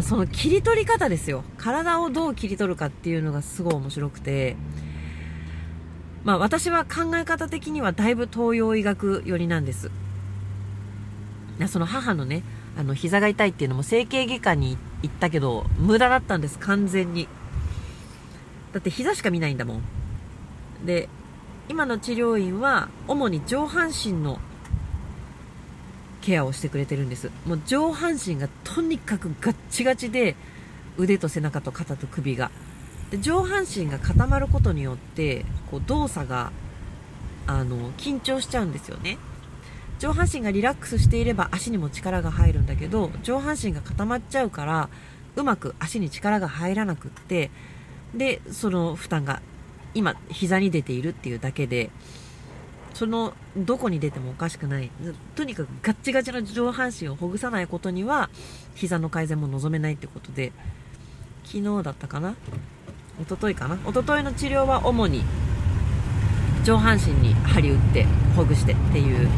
[0.00, 1.44] その切り取り方ですよ。
[1.58, 4.56] 体をどう切り取るかっていうのがすごい面白くて、
[6.24, 9.90] まあ私は考え方的にはだいぶ東洋医学寄りなんです。
[11.66, 12.42] その母のね、
[12.78, 17.28] あの膝が痛いっていうのも整形外科に行ったけど、無駄だったんです、完全に。
[18.72, 19.82] だって膝しか見ないんだもん。
[20.84, 21.08] で、
[21.68, 24.40] 今の治療院は主に上半身の
[26.20, 27.30] ケアをしてくれてるんです。
[27.46, 30.36] もう上半身がとにかくガッチガチで
[30.96, 32.50] 腕と背中と肩と首が。
[33.10, 36.52] で上半身が固まることによってこう動作が
[37.46, 39.18] あの緊張しちゃうんですよね。
[39.98, 44.88] 上半身がリラックスしていれば足にも力が入るんだけど上半身が固まっちゃうから
[45.36, 47.50] うまく足に力が入らなくって
[48.14, 49.40] でその負担が
[49.94, 51.90] 今膝に出ているっていうだけで
[52.94, 54.90] そのどこに出てもおかしくない。
[55.36, 58.30] とにかくガッチガチの上半身をほぐさないことには
[58.74, 60.52] 膝の改善も望めないってことで
[61.44, 62.34] 昨日だったかな？
[63.20, 63.76] 一昨日かな？
[63.76, 65.22] 一昨日の治療は主に
[66.64, 69.28] 上半身に針打ってほぐしてっていう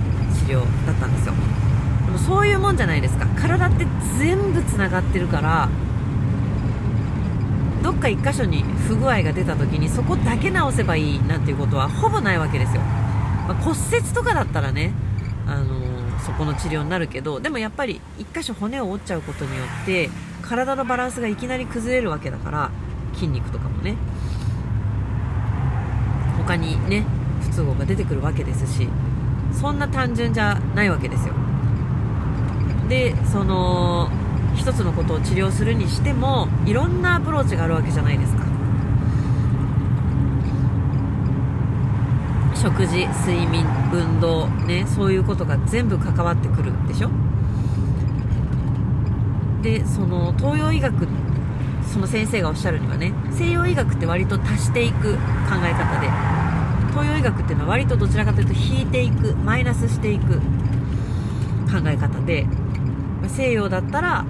[0.47, 1.35] 治療だったんですよ。
[2.07, 3.27] でもそういうもんじゃないですか。
[3.27, 3.87] 体って
[4.19, 5.69] 全部つながってるから
[7.83, 12.83] どっか1箇所に不具合が出た時にそこだけ直せばいいなんていうことはほぼないわけですよ。
[12.83, 14.92] まあ、骨折とかだったらね、
[15.47, 20.11] あのー、そこの治療になるけどでもやっぱり1箇所骨を折っちゃうことによって
[20.42, 22.71] 体のバランスがいきなり崩れるわけだから
[23.14, 23.97] 筋肉とかもね。
[26.38, 27.05] 他にね
[27.40, 28.88] 不都合が出てくるわけですし
[29.53, 31.35] そんな単純じゃないわけですよ。
[32.88, 34.11] でその
[34.55, 38.43] 一つのことを治療するにしてもいろんなアプローチがあるわけじゃないですか。
[42.55, 47.11] 食事睡眠運動ねそういうことが全部関わってくるでしょ？
[49.62, 51.09] でその東洋医学
[51.93, 55.21] その先生がおっしゃるにはね西洋医学って割と足していく考
[55.65, 56.09] え方で
[56.91, 62.47] 東洋医学っていうのは割とどちらかというと引いていくマイナスしていく考え方で
[63.27, 64.25] 西洋だったら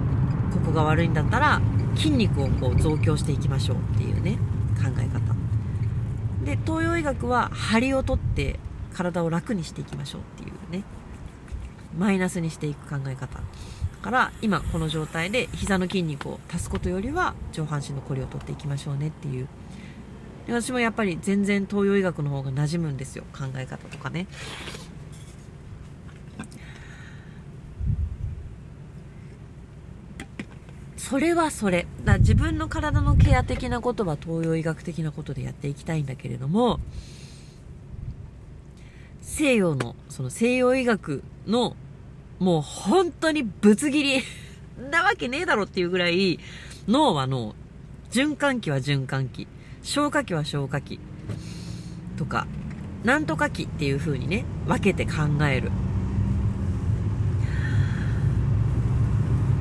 [0.53, 1.61] ここが悪いんだったら
[1.95, 4.37] 筋肉をこう増強していきましょうっていうね
[4.77, 5.33] 考え方。
[6.45, 8.59] で東洋医学は張りを取って
[8.93, 10.83] 体を楽にしていきましょうっていうね
[11.97, 13.39] マイナスにしていく考え方。
[13.39, 13.41] だ
[14.01, 19.47] から今この状態で膝の筋肉を足すことよりは上半身のこりを取っていきましょうねっていう。
[20.45, 24.27] で私もやっぱり全然東洋医学の方が馴染むんですよ考え方とかね。
[31.13, 31.85] それはそれ。
[32.03, 36.79] だ自分の体のケア的なことは東洋医学的なことでやっていきたいんだけれども
[39.21, 41.75] 西洋のその西洋医学の
[42.39, 44.23] もう本当にぶつ切り
[44.89, 46.39] なわけねえだろっていうぐらい
[46.87, 47.53] 脳は脳
[48.09, 49.47] 循環器は循環器
[49.83, 50.99] 消化器は消化器
[52.17, 52.47] とか
[53.03, 55.69] なんとか器っていう風にね分けて考える。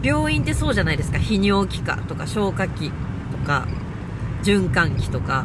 [0.02, 1.18] 病院ってそうじゃないですか。
[1.18, 2.90] 泌尿器科とか消化器
[3.30, 3.66] とか
[4.42, 5.44] 循環器とか。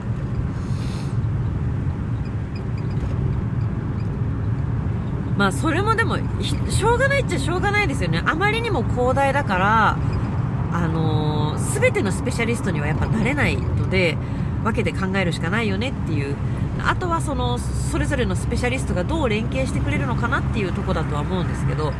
[5.37, 8.23] まあそれもでもしょうがないっちゃしょうがないですよね。
[8.25, 9.97] あまりにも広大だから
[10.73, 14.17] あのー、全てのスペシャリストにはやっぱなれないので
[14.63, 16.35] 分けて考えるしかないよねっていう。
[16.83, 21.93] あとはそのそれぞれのスペシャリストがどう連携してくれるのかなっていうとこだとは思うんですけど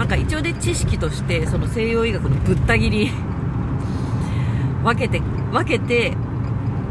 [0.00, 3.10] なんか一応で知識としてその西洋医学のぶった切り
[4.82, 5.20] 分けて
[5.52, 6.16] 分けて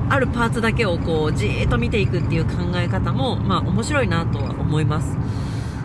[0.10, 5.18] あるパーツだけをこうじーっと見ていくっていう考え方もまあ面白いなとは思います。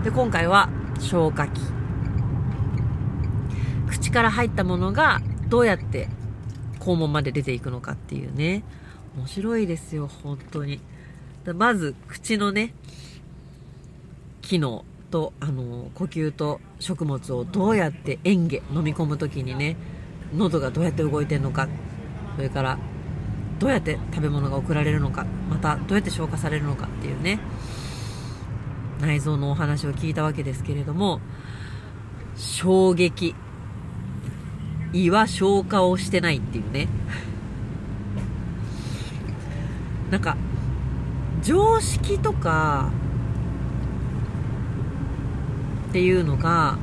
[0.05, 1.63] で今回は消化器。
[3.89, 6.11] 口から入ったものがどうやって
[6.79, 8.65] 肛門まで出ていくのかっていうね。
[9.17, 10.79] 面白いですよ本当に。
[11.57, 12.75] まず口のね
[14.43, 14.85] 機能。
[15.15, 19.77] とあの呼吸と食物をどうやって嚥下飲み込む時にね
[20.35, 21.69] 喉がどうやって動いてるのか
[22.35, 22.79] それから
[23.61, 27.39] どうやって食べ物が送られるのかまたどうやって消化されるのかっていうね
[29.01, 31.21] 内臓のお話を聞いたわけですけれども
[32.37, 33.37] 衝撃。
[34.93, 36.89] 胃は消化をしてないっていうね。
[40.11, 40.37] なんか
[41.43, 42.91] 常識とか
[45.95, 46.77] っていうのが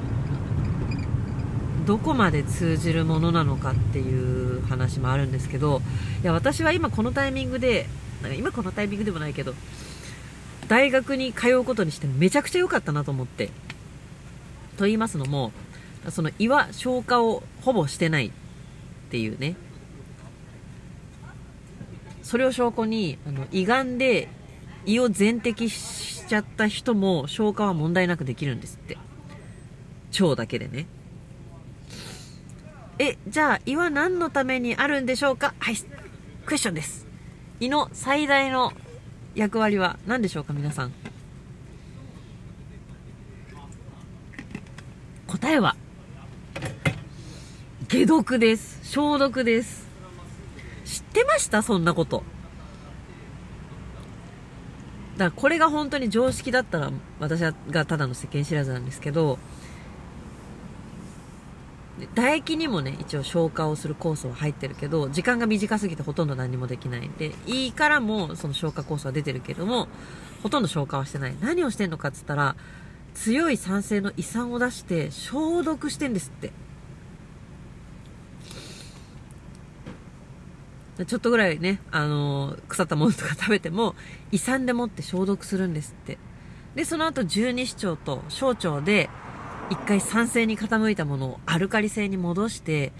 [1.86, 5.82] どこまで通じるものなのかっていう話もあるんですけど
[6.24, 7.88] いや私は今このタイミングで
[8.22, 9.54] なんか今このタイミングでもないけど
[10.70, 13.48] 大学に通うことにしてめちゃくちゃ良かったなと思って
[14.78, 15.52] と言いますのも
[16.10, 18.32] その胃は消化をほぼしてないっ
[19.10, 19.58] ていうね。
[22.24, 24.30] それを証拠にあの胃がんで
[24.86, 28.98] 胃を全摘しちゃった人も消化は問題なくできるんですって。
[30.20, 30.88] 腸だけでね。
[33.00, 35.54] えじゃあ胃は何のためにあるんでしょうか？
[35.60, 35.76] はい
[36.46, 37.08] クエスチョンです。
[37.60, 38.74] 胃の最大の
[39.36, 40.54] 役割は何でしょうか？
[40.54, 40.92] 皆さん。
[45.28, 45.76] 答えは
[47.88, 48.80] 解毒です。
[48.84, 49.88] 消毒です。
[50.86, 51.62] 知ってました？
[51.62, 52.24] そんなこと。
[55.18, 59.38] だからこれが本当に常識だったら私がただの世間知らずなんですけど
[62.16, 69.88] 唾液にもね一応消化をする酵素は入ってるけど時間が短すぎてほとんど何もできないんで胃からもその消化酵素は出てるけども
[70.42, 71.36] ほとんど消化はしてない。
[71.40, 72.56] 何をしてんのかっつったら
[73.14, 76.52] 強い酸性の胃酸を出して消毒してんですって。
[81.06, 83.96] ちょっとぐらいね、あのー、腐ったものとか食べても、
[84.32, 86.18] 胃酸でもって消毒するんですって。
[86.76, 89.10] で、その後十二指腸と小腸で、
[89.70, 92.92] 一回酸性に傾いたものをアルカリ性に戻して、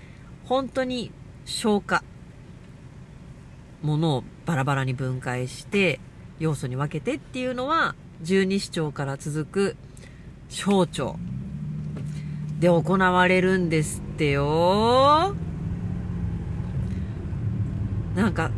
[0.46, 1.12] 本当に
[1.46, 2.04] 消化、
[3.82, 6.00] ものをバラバラに分解して、
[6.40, 9.76] 要素に分けてっていうのは、十二指腸から続く
[10.50, 11.16] 小腸
[12.60, 15.36] で行われるんですってよ
[18.16, 18.52] なんか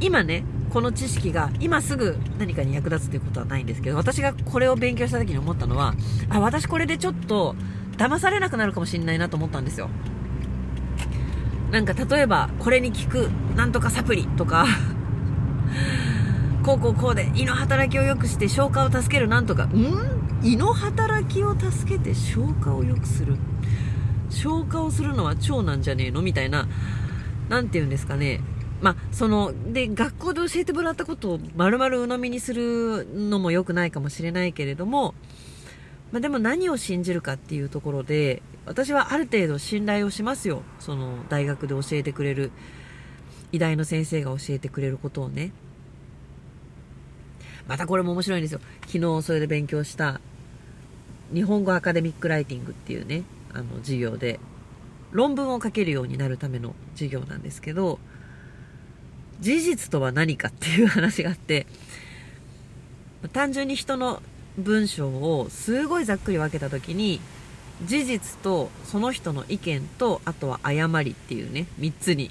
[0.00, 5.94] 今ねこの知識が今すぐ何かに役立つということはないんですけど私がこれを勉強した時に思ったのは
[6.28, 7.56] あ私これでちょっと
[7.96, 9.88] 騙されなくなるかもしれないなと思ったんですよ。
[11.70, 14.66] なんか例えばこれに効くなんとかサプリとか
[16.62, 20.40] こうこうこうで胃の働きを良くして消化を助けるなんとかん？
[20.42, 23.36] 胃の働きを助けて消化を良くする。
[24.30, 26.22] 消化をするのは腸なんじゃねえの？
[26.22, 26.68] みたいな
[27.48, 28.40] 何て言うんですかね。
[28.80, 35.14] まあ、そので学校で教えてもらったことを丸々鵜呑みにするのも良くないかもしれないけれども、
[36.12, 40.62] まあ、でも何を信じるかっていうところで私はある程度信頼をしますよ。
[40.78, 42.52] その大学で教えてくれる
[43.50, 45.52] 偉大の先生が教えてくれることをね。
[47.66, 48.60] またこれも面白いんですよ。
[48.86, 50.20] 昨日それで勉強した
[51.34, 54.38] 日本語アカデミックライティングっていうねあの授業で
[55.10, 57.98] 論文を書けるようになるための授業なんですけど
[59.40, 61.66] 事実とは何かっていう話があって
[63.32, 64.22] 単純に人の
[64.56, 67.20] 文章をすごいざっくり分けた時に
[67.84, 72.30] 事実とその人の意見とあとは誤りっていうね3つに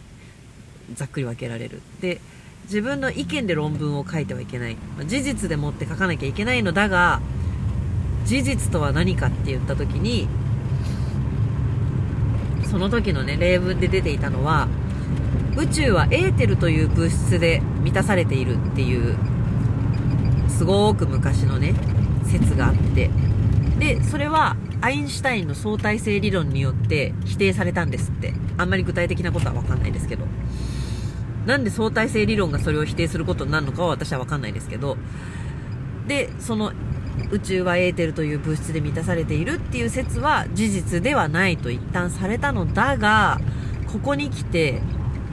[0.94, 1.82] ざっくり分けられる。
[2.02, 2.20] で
[2.64, 4.76] 自分の意見で論文を書いてはいけない。
[5.06, 7.22] 事実でもって書かなきゃいけないのだが
[8.26, 10.28] 事実とは何かって言った時に
[12.70, 14.68] その時のね例文で出ていたのは
[15.58, 19.18] 宇宙はエーテルという物質で満たされているっていう
[20.48, 21.74] すごく昔のね
[22.26, 23.10] 説があって。
[23.80, 28.34] でそれはアインシュタインの相対性理論によって否定されたんですって。
[28.58, 30.26] あんまり具体的なことは分かんないですけど。
[31.46, 34.98] なんで相対性理論がそれを否定することになるのかは私は分かんないですけど。
[36.08, 36.72] でその
[37.32, 43.40] 宇宙はエーテルという物質で満たされているっていう説は事実ではないと一旦されたのだが
[43.92, 44.82] ここに来て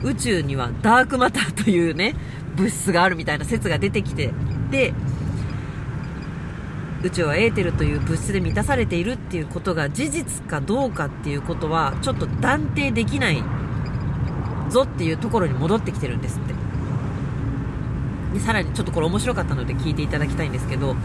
[0.05, 2.15] 宇宙にはダークマターというね
[2.55, 4.31] 物質があるみたいな説が出てきて
[4.71, 4.93] で
[7.03, 13.43] 宇宙はエーテルという物質で満たされているっていうことが事実かどうかっていうことはちょっと断定できない
[14.69, 16.53] ぞっていうところに戻ってきてるんですって。
[18.33, 20.95] でさらにちょっとこれ面白かったので聞いていただきたいんですけど。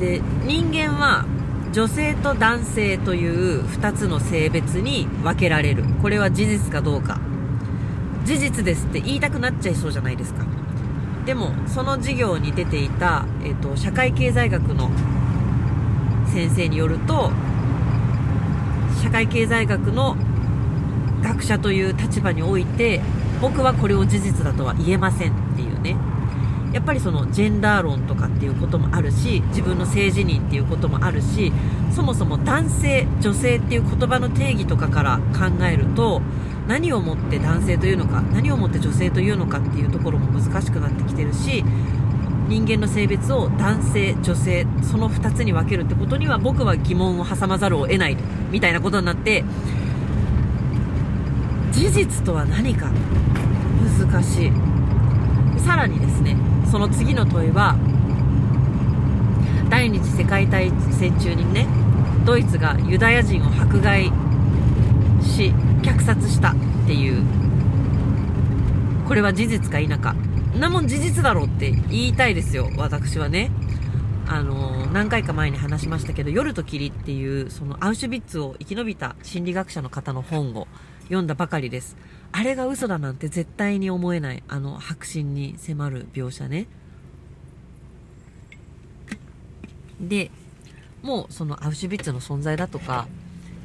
[0.00, 1.24] で人間は
[1.72, 5.84] 女性と男性という2つの性別に分けられる。
[6.02, 7.20] これは事実かどうか。
[8.24, 10.44] 事実ですって言いたくなっちゃいそうじゃないですか。
[11.26, 14.90] でもその授業に出ていた、えーと、社会経済学の
[16.32, 17.30] 先生によると
[19.02, 20.16] 社会経済学の
[21.22, 23.00] 学者という立場において
[23.40, 25.96] 僕はこれを事実だとは言えませんっていうね。
[26.72, 31.52] やっぱりそのジェンダー論とかっていうこともあるし自分の性自認っていうこともあるし
[31.94, 36.22] そもそも男性女性っていう言葉の定義とかから考えると
[36.66, 41.64] 何をもって男性というのか何をもって女性というのかっていうところも難しくなってきてるし
[42.48, 48.16] 人間の性別を男性女性その2つに分けるってことには僕は疑問を挟まざるを得ない
[48.50, 49.44] みたいなことになって
[51.72, 52.90] 事実とは何か？
[53.98, 54.71] 難しい。
[55.64, 56.36] さらにですね
[56.70, 57.76] その次の問いは
[59.70, 61.66] 第二次世界大戦中にね
[62.24, 64.06] ドイツがユダヤ人を迫害
[65.22, 65.52] し
[65.82, 66.54] 虐殺したっ
[66.86, 67.22] ていう。
[69.12, 70.14] これは事実か否か。
[70.58, 73.50] なもん事実だろうって言いたいですよ私はね。
[74.26, 80.66] あの何回か前に話しましたけど「夜と霧」っていうそのアウシュビッツを生き延びた心理学者の方の本を
[81.04, 81.96] 読んだばかりです。
[82.32, 86.66] あれが嘘だなんて絶対に思えないあの白真に迫る描写ね。
[90.00, 90.30] で
[91.02, 93.06] もうそのアウシュビッツの存在だとか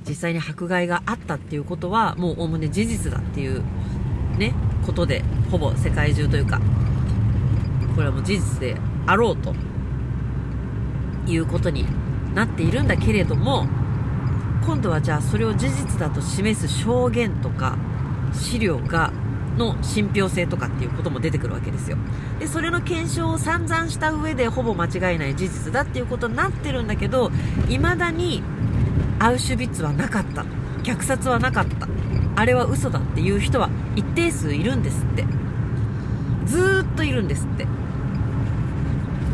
[0.07, 3.63] 実際に迫害があったっていうことはもうおおむね事実だっていう
[4.37, 4.53] ね
[4.85, 6.61] ことでほぼ世界中というか
[7.95, 9.55] これはもう事実であろうと
[11.25, 11.85] いうことに
[12.35, 13.65] なっているんだけれども
[14.65, 17.77] 今度はじゃあそれを事実だと示す証言とか
[18.33, 19.11] 資料が
[19.57, 21.97] の信憑性とかっていうことも出てくるわけですよ。
[22.39, 27.31] でそれの検証を散々した上でほぼ間違いない事実だっていうことになってるんだけど
[27.67, 28.43] 未だに
[29.19, 30.45] アウシュビッツはなかった
[30.83, 31.87] 虐殺はなかった。
[32.35, 35.25] あれは嘘だっていう人は一定数いるんですって。
[36.45, 37.65] ずっといるんですって。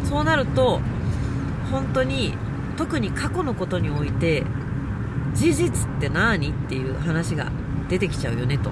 [0.06, 0.80] そうなると
[1.70, 2.34] 本当に
[2.78, 4.44] 特に過去のことにおいて
[5.34, 6.52] 事実って何？
[6.52, 7.52] っていう話が
[7.90, 8.72] 出てきちゃうよねと。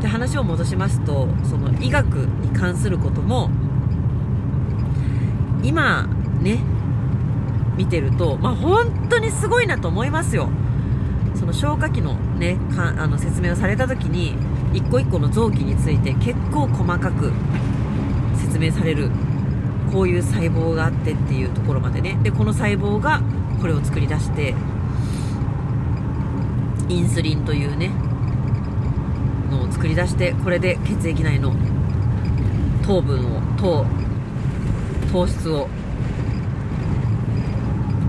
[0.00, 3.50] で話を戻しますとその医学に関することも
[5.62, 6.08] 今
[6.40, 6.58] ね
[7.76, 10.48] 見てると、まあ、本当にすごいなと思いますよ。
[11.34, 14.36] その消化器の,、ね、かあの説明をされた時に
[14.72, 17.32] 一個一個の臓器について結構細かく
[18.36, 19.10] 説明される
[19.92, 22.18] こういう細胞があってっていうところまでね。
[22.22, 23.22] でこの細胞が
[23.60, 24.54] これを作り出して
[26.88, 27.90] インスリンというね
[29.50, 31.54] のを作り出してこれで血液内の
[32.86, 33.86] 糖分を糖
[35.12, 35.68] 糖質を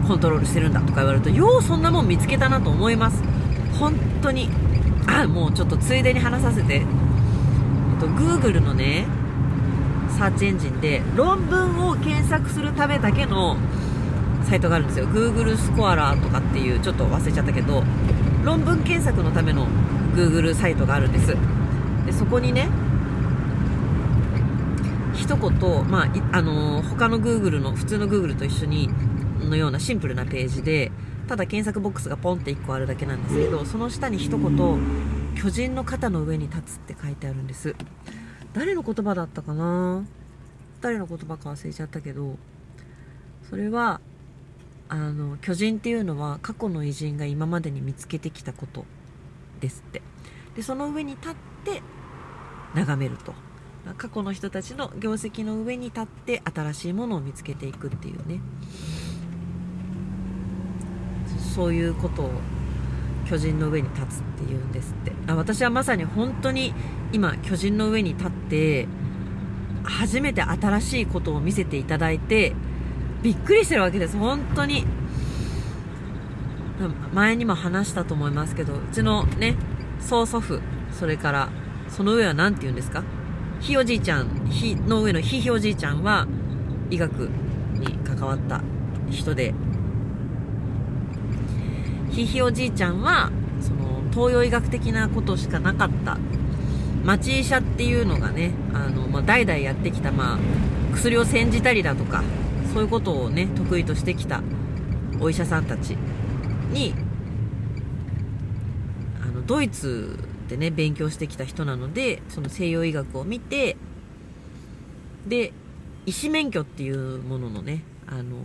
[0.07, 3.23] コントロールしてるんだとか言われるとようそんなもん見つけたなと思います。
[3.79, 4.49] 本当に。
[5.05, 6.83] あもうちょっとついでに話させて、えっ
[7.99, 9.05] と、Google のね
[10.17, 13.57] サーチエンジンで論文を検索するためだけの
[14.43, 15.07] サイトがあるんですよ。
[15.07, 17.83] Google スコアラーとかっていうちょっと忘れちゃったけど
[18.43, 19.67] 論文検索のための
[20.15, 21.35] Google サイトがあるんです。
[22.05, 22.69] でそこにね
[25.13, 28.89] 一言、まあ、あの、他の Google の普通の Google と一緒に
[29.39, 30.91] のようなシンプルなページで
[31.27, 34.79] ただ検索ボックスがポンって1個あるだけなんですけどその下に一言
[35.35, 37.75] 「巨人の肩の上に立つ」って書いてあるんです。
[38.53, 40.03] 誰の言葉だったかな？
[40.81, 42.37] 誰の言葉か忘れちゃったけど
[43.49, 44.01] それは
[44.89, 48.85] あの巨人っていうのは過去の偉人が今までに見つけてきたこと
[49.59, 50.01] ですって。
[50.55, 51.81] でその上に立って
[52.75, 53.33] 眺めると。
[53.97, 58.39] 過去の人たちの業績の上に立って新しいものを見つけていくっていうね。
[61.53, 62.31] そういうことを
[63.29, 65.11] 巨人の上に立つっていうんですって。
[65.27, 66.73] あ私はまさに本当に
[67.11, 68.87] 今巨人の上に立って
[69.83, 72.55] 初めて新しいことを見せていただいて
[73.23, 74.85] びっくりしてるわけです本当に。
[77.13, 79.55] 前にも話したと思いますけどうちのね
[79.99, 80.59] 曽祖父
[80.91, 81.49] それから
[81.87, 83.03] その上は何て言うんですか？
[83.61, 86.27] ひいおじいちゃんひの上のひひおじいちゃんは
[86.89, 87.29] 医学
[87.73, 88.61] に関わった
[89.09, 89.53] 人で。
[92.11, 96.17] ひひおじいちゃんはその東洋医学的なことしかなかった。
[97.05, 100.37] 町医者っていうのがねあの、まあ、代々やってきた、まあ、
[100.93, 102.23] 薬を煎じたりだとか
[102.73, 104.41] そういうことをね得意としてきた
[105.19, 105.91] お医者さんたち
[106.71, 106.93] に
[109.21, 110.17] あのドイツ
[110.49, 113.77] でね勉強してきた人なのでその西洋医学を見て
[115.27, 115.53] で
[116.05, 118.37] 医師免許っていうもののねあの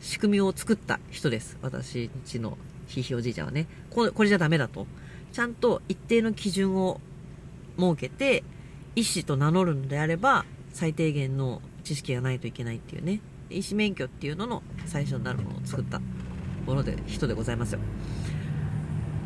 [0.00, 1.58] 仕組みを作った人です。
[1.60, 2.56] 私んちの
[2.86, 3.66] ひいひいおじいちゃんはね。
[3.90, 4.86] これこれじゃダメだと。
[5.32, 7.00] ちゃんと一定の基準を
[7.78, 8.44] 設けて、
[8.96, 16.02] 医師と名乗るのであれば、最低限の知識がないといけないっていうね、医師免許っていうのの最初になるものを作った
[16.66, 17.78] もので、人でございますよ。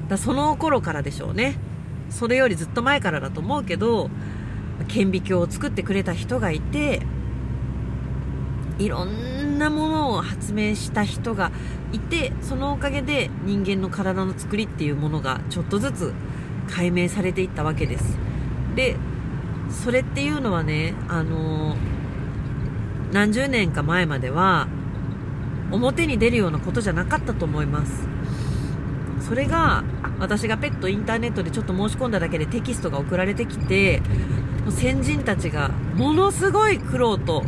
[0.09, 1.57] だその頃からでしょうね。
[2.09, 4.11] それよりずっと前からだと思うけど、
[4.87, 7.03] 顕微鏡を作ってくれた人がいて、
[8.79, 11.51] いろんなものを発明した人が
[11.93, 16.15] いてそのおかげで人間の体の作りっていうものがちょっとずつ
[16.69, 18.17] 解明されていったわけです
[18.75, 18.97] で
[19.71, 21.77] それっていうのはねあの
[23.13, 24.69] 何十年か前までは
[25.71, 28.09] 表に出るようなことじゃなかったと思います。
[29.21, 29.85] それが
[30.19, 34.03] 私がペットインターネットでちょっと申し込んだだけでテキストが送られてきて
[34.71, 37.45] 先人たちがものすごい苦労と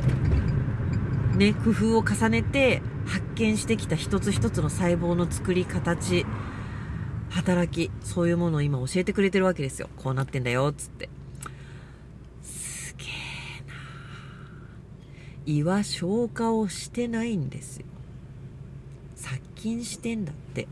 [1.37, 6.25] ね、工夫を重ねて発見してきた一つ一つの細胞の作り形
[7.31, 9.89] 働きそういうものを今教えてくれてるわけですよ。
[9.97, 11.09] こうなってんだよっつって
[12.41, 13.09] すげえ
[13.67, 13.75] な
[15.47, 17.87] 胃は消化をしてないんですよ。
[19.15, 20.69] 殺菌してんだって。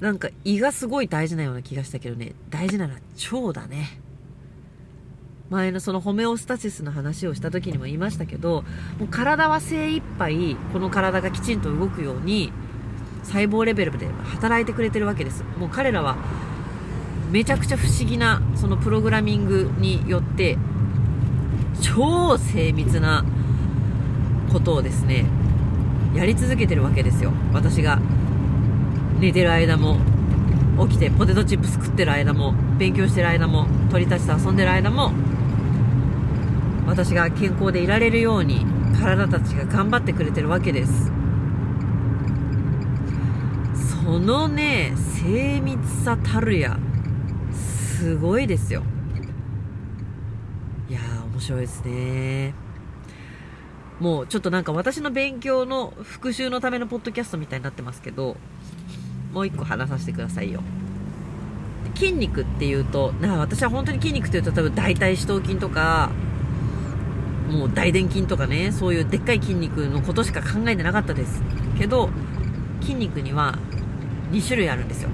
[0.00, 2.34] なんか胃がすごい大事なような気がしたけどね。
[2.48, 3.00] 大事なのは
[3.32, 4.00] 腸だね。
[5.50, 8.62] 前のそのホメオスタシスの話をした時にも言いましたけど
[9.00, 12.52] もう体は精一杯この体がきちんと動くように
[13.24, 15.44] 細胞レベルで働いてくれてるわけです。
[15.58, 16.16] もう彼らは
[17.30, 20.56] めちゃくちゃ不思議なそのプログラミングによって
[21.80, 23.24] 超精密な
[24.52, 25.24] ことをですね
[26.14, 27.32] やり続けてるわけですよ。
[27.52, 28.00] 私が
[29.18, 29.98] 寝てる間も
[30.88, 35.12] 起きてポテトチップス食ってる間も勉強してる間も鳥たちと遊んでる間も
[36.86, 38.64] 私が健康でいられるように
[38.98, 41.12] 体たちが頑張ってくれてるわけです。
[44.02, 46.78] そのね精密さたるや
[47.52, 48.82] すごいですよ。
[51.40, 52.54] 面白いですね。
[53.98, 58.36] もうちょっとなんか私の勉強の復習のためのポッドキャストみたいになってますけど
[59.32, 60.62] もう一個話させてくださいよ。
[61.94, 66.10] 筋肉っていうとな私は本当に筋肉っていうと多分大腿四頭筋とか
[67.50, 71.42] もう大臀筋とかねそういうでっかい筋肉のことしか考えてなかったです
[71.78, 72.10] けど
[72.80, 73.58] 筋肉には
[74.30, 75.10] 2種類あるんですよ。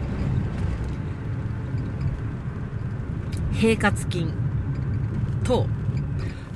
[3.52, 4.26] 平滑筋
[5.44, 5.66] と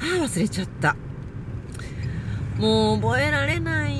[0.00, 0.96] ああ忘れちゃった。
[2.58, 3.94] もう覚えられない。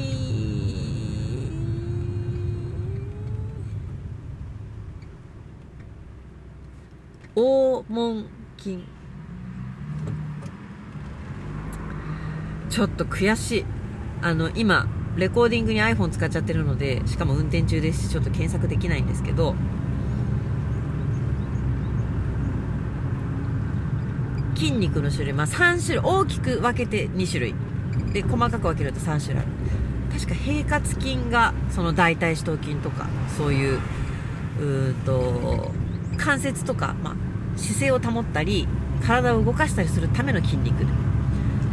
[7.35, 8.27] 黄門
[8.59, 8.85] 筋
[12.69, 13.65] ちょっと悔しい。
[14.23, 14.87] あの、今、
[15.17, 19.55] レコーディングに iPhone 使っちゃってるのでしかも運転中ですしちょっと検索できないんですけど
[24.61, 27.55] 筋肉の種類、まあ、3種類大きく分けて2種類
[28.13, 29.49] で細かく分けると3種類ある
[30.13, 33.07] 確か平滑筋がその大腿四頭筋とか
[33.39, 33.81] そういう
[34.61, 35.71] うと
[36.19, 38.69] 関節とか、まあ、姿勢を保ったり
[39.03, 40.85] 体を動かしたりするための筋肉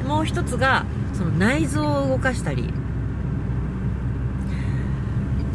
[0.05, 2.63] もう一つがその内臓を動かしたり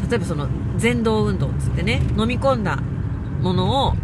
[0.07, 0.47] 例えばその
[0.79, 2.75] 前動運動っつってね飲み込んだ
[3.41, 3.95] ものを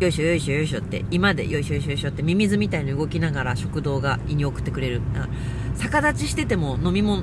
[0.00, 5.00] よいしょよいしょよいしょって今でよいしょよいしょよいしょってミミズみたいに動きながら食道が胃に送ってくれる。
[5.78, 7.22] 逆立ちしてても飲み物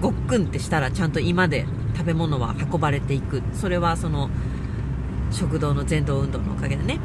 [0.00, 1.66] ごっくんってしたらちゃんと今で
[1.96, 3.42] 食べ物は運ばれていく。
[3.54, 4.28] それはその
[5.30, 6.98] 食道の前動運動のおかげでね。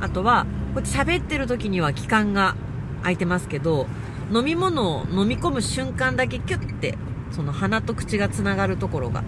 [0.00, 2.54] あとはこうやって喋ってる時には気管が
[3.02, 3.86] 開いてますけど
[4.32, 6.96] 飲み物を飲み込む瞬間だけキュッて
[7.32, 9.24] その鼻と口がつながるところが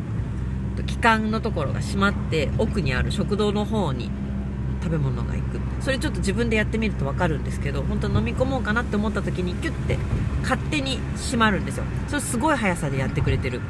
[0.86, 4.10] 気管のところが閉まって奥にある食道の方に
[4.82, 9.96] 食べ物が行くそれちょっと自分でやってみると分かるんですけど本当飲み込もうかなって思った時にキュッて
[10.42, 11.84] 勝手に閉まるんですよ。
[12.08, 13.60] それすごい速さでやってくれてる。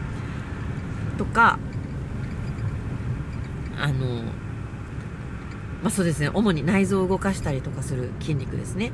[1.18, 1.58] とか
[3.78, 4.22] あの
[5.82, 6.30] まあそうですね。
[6.32, 8.92] 主に内臓を動かしたりとかする筋肉ですね。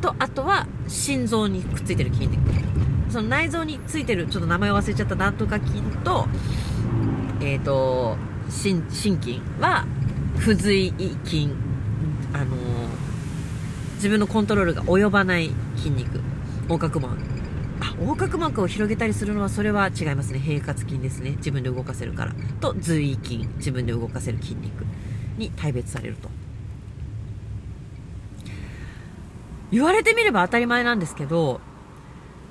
[0.00, 2.40] とあとは心臓にくっついてる筋肉。
[3.10, 6.28] その内臓についてるちょっと名前忘れちゃったなんとか筋と
[7.40, 8.16] えっ、ー、と
[8.50, 9.86] 心筋は
[10.38, 10.92] 不随
[11.24, 11.50] 筋
[12.32, 12.58] あのー、
[13.94, 16.20] 自分のコントロールが及ばない筋肉。
[16.68, 17.16] 横隔膜。
[17.80, 20.38] あ横隔膜を広げたりするのはそれは違いますね。
[20.38, 21.32] 平滑筋ですね。
[21.36, 22.34] 自分で動かせるから。
[22.60, 23.38] と随意筋。
[23.56, 24.84] 自分で動かせる筋肉
[25.36, 26.28] に大別されると。
[29.70, 31.60] 言われてみれば当たり前なんですけど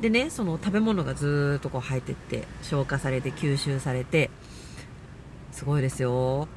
[0.01, 4.29] でねその食べ物がずっとこう入ってって消化されて吸収されて
[5.51, 6.47] すごいですよ。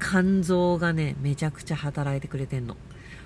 [0.00, 2.76] 肝臓がねめちゃくちゃ働いてくれてんの。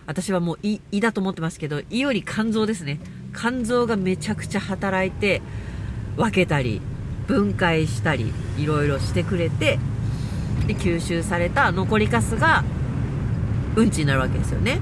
[0.06, 3.00] 私はもう胃胃だと思ってますけど胃より肝臓ですね。
[3.34, 5.40] 肝臓がめちゃくちゃ働いて
[6.16, 6.80] 分けたり
[7.26, 9.78] 分解したりいろいろしてくれて
[10.66, 12.64] で吸収された残りカスが
[13.76, 14.80] うんちになるわけですよね。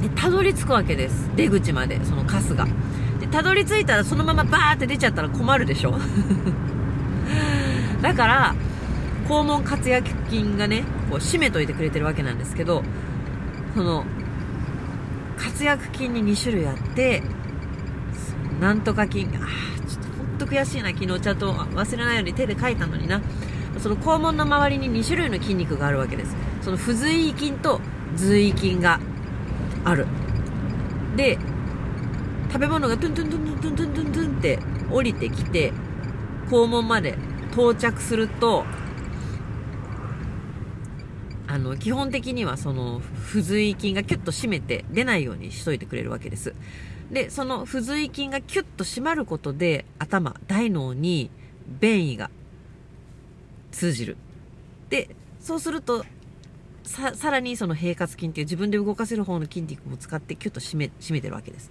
[0.00, 1.30] でたどり着くわけです。
[1.36, 2.66] 出口までそのカスが。
[3.20, 5.94] でたどり着いたらそのままバーって出ちゃったら困るでしょ。
[8.02, 8.54] だから
[9.32, 12.82] 肛門括約筋がねこう締めといてくれてるわけなんですけど
[13.74, 14.04] その
[15.38, 17.22] 括約筋に2種類あって
[18.60, 19.28] なんとか筋あ
[19.88, 23.22] ちょっとほんと悔しいな昨日ちゃんと忘れないように手で書いたのにな。
[23.78, 26.36] その肛門の周りに2種類の筋肉があるわけです。
[26.60, 27.80] その不随意筋と
[28.14, 29.00] 随意筋が
[29.82, 30.06] ある。
[31.16, 31.38] で
[32.48, 34.58] 食べ物がトゥントゥントゥントゥントゥントゥントゥンって
[34.90, 35.72] 降りてきて
[36.48, 37.16] 肛門まで
[37.52, 38.66] 到着すると
[41.52, 46.54] あの基本的にはその不随筋がキュッと締めて出ないようにしといてくれるわけです。
[47.10, 51.30] でその不随筋がキュッと締まることで頭大脳に
[51.78, 52.30] 便意が
[53.70, 54.16] 通じる。
[54.88, 56.06] でそうすると
[56.84, 61.70] ささらにその平滑筋っていう自分で動かせる方の筋肉も使ってキュッと締め締めてるわけです。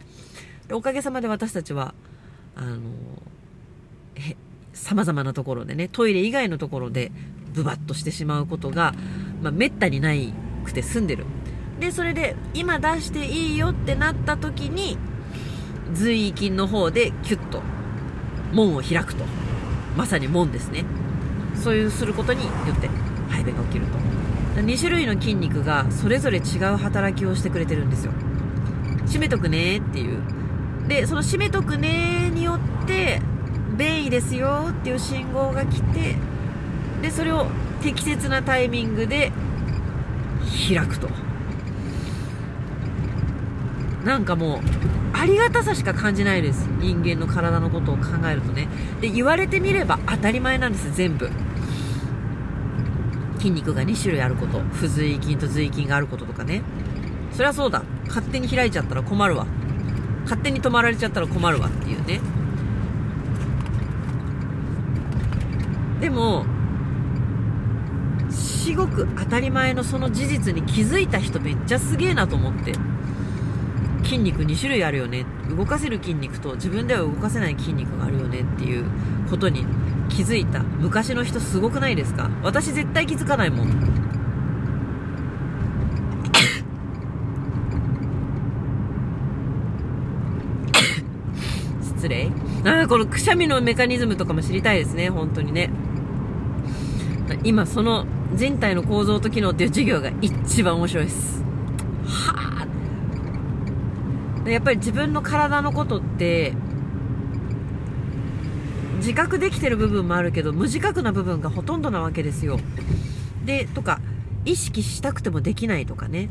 [0.68, 1.96] でおかげさまで私たちは
[2.56, 2.82] あの
[4.74, 7.12] さまざまなところでねトイレ以外のところで
[7.52, 8.94] ブバッとしてしまうことが、
[9.42, 10.34] まあ、めったにない
[10.64, 11.26] くて済んでる。
[11.80, 14.98] でそれで今出していいよってなった時に
[15.94, 17.62] 随意筋の方でキュッと
[18.54, 19.26] 門を開くと。
[19.98, 20.86] まさに門ですね。
[21.56, 22.89] そういうすることによって
[23.30, 23.98] 排便が起きると。
[24.62, 28.12] 2種類の筋肉がそれぞれ違う働きをしてくれてるんですよ。
[29.06, 30.20] 締めとくねっていう。
[30.88, 33.22] でその締めとくねによって
[33.78, 36.16] 便意ですよっていう信号が来て
[37.02, 37.48] でそれを
[37.82, 39.32] 適切なタイミングで
[40.68, 41.10] 開くと。
[44.06, 44.60] なんかもう
[45.14, 46.68] ありがたさしか感じないです。
[46.80, 48.68] 人間の体のことを考えるとね。
[49.02, 51.30] で言われてみれば当たり前なんです全部。
[53.38, 54.60] 筋肉が2種類あること。
[54.60, 56.62] 不随筋と随筋があることとかね。
[57.32, 57.84] そりゃそうだ。
[58.08, 59.46] 勝手に開いちゃったら困るわ。
[60.24, 62.20] 勝手に止まられちゃったら困るわっていうね。
[66.00, 66.46] でも
[68.62, 72.74] 至極当たり前のその事実に気づいた人めっちゃすげえなと思って。
[74.03, 75.26] 筋肉2種類あるよね。
[75.49, 78.86] 動かせる筋肉と自分では動かせない筋肉があるよねっていう
[79.32, 79.66] ことに
[80.09, 80.62] 気づいた。
[80.62, 82.30] 昔の人すごくないですか？
[82.43, 83.70] 私絶対気づかないもん。
[91.82, 92.30] 失礼。
[92.64, 95.72] あこのくしゃみのメカニズムとかも知りたいですね、本当にね。
[97.43, 98.05] 今、その
[98.36, 101.44] 人体の構造と機能っていう授業が一番面白いです。
[102.06, 102.66] は
[104.46, 104.50] あ。
[104.50, 106.54] やっぱり自分の体のことって、
[108.98, 112.60] 自覚できてる部分もあるけど、無自覚な部分がほとんどなわけですよ。
[113.46, 114.00] で、とか、
[114.46, 116.30] 意識したくてもできないとかね。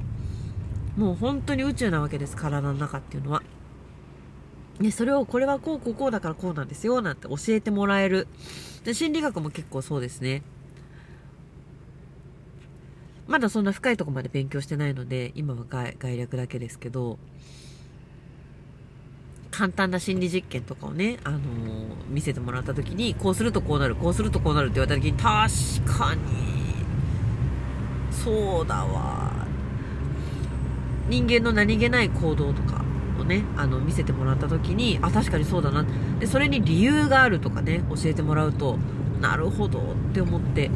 [0.96, 3.42] もう本当に宇宙なわけです、体の中っていうのは。
[4.80, 8.26] で、それをこれはこうこうこうだからこうなんですよ、なんて教えてもらえる。
[8.84, 10.42] で、心理学も結構そうですね。
[13.30, 17.16] まだそんな深いとこまで勉強してないので、今は概略だけですけど、
[19.52, 21.40] 簡単な心理実験とかをね、あのー、
[22.08, 26.20] 見せてもらった時に、こうするとこうなる、こうするとこうなるって言われた時に、確かに、
[28.10, 29.46] そうだわ。
[31.08, 32.84] 人間の何気ない行動とか、
[33.20, 35.86] をね、あの、見せてもらった時に、あ、確かにそうだな。
[36.18, 38.76] で、それに理由があるとかね、教えてもらうと、
[39.20, 40.68] なるほどって思って、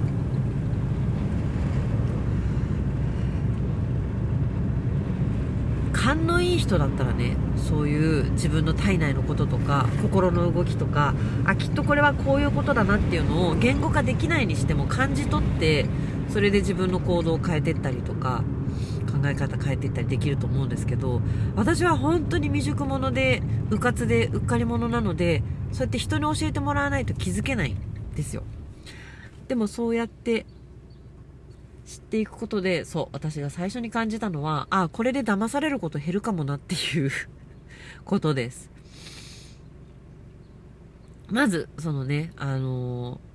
[5.95, 11.15] 勘のいい人だったらねそういう自分の体内のこととか心の動きとか
[11.45, 15.87] あきっとこれはこういうことだなっていうのを言語化できないにしても感じ取って
[16.29, 18.43] それで自分の行動を変えていったりとか
[19.11, 21.23] 考え方変えていったりできると思うんですけど
[21.55, 25.43] 私は本当に未熟者でうかつでうっかり者なので
[25.73, 27.77] そうやって人に教えてもらわないと気づけないん
[28.17, 28.43] ですよ。
[29.49, 30.47] でもそうやって
[31.87, 37.11] 知っていくことでそう私が最初に感じたのはあこれで騙されること減るかもなっていう
[38.05, 38.71] ことです
[41.31, 43.35] まずそのねあのー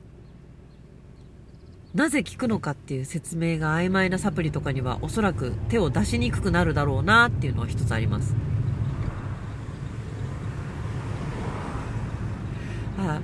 [1.93, 8.36] なぜ効くのかっていう説明が曖昧なサプリとかにはおそらく手を出しにくくなるだろうなっていうのは一つあります。
[13.00, 13.22] あ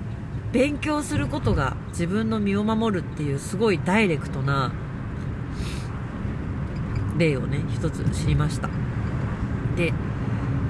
[0.52, 4.72] 勉強することが自分の身を守るっていうすごいダイレクトな
[7.18, 8.70] 例をね一つ知りました。
[9.76, 9.94] で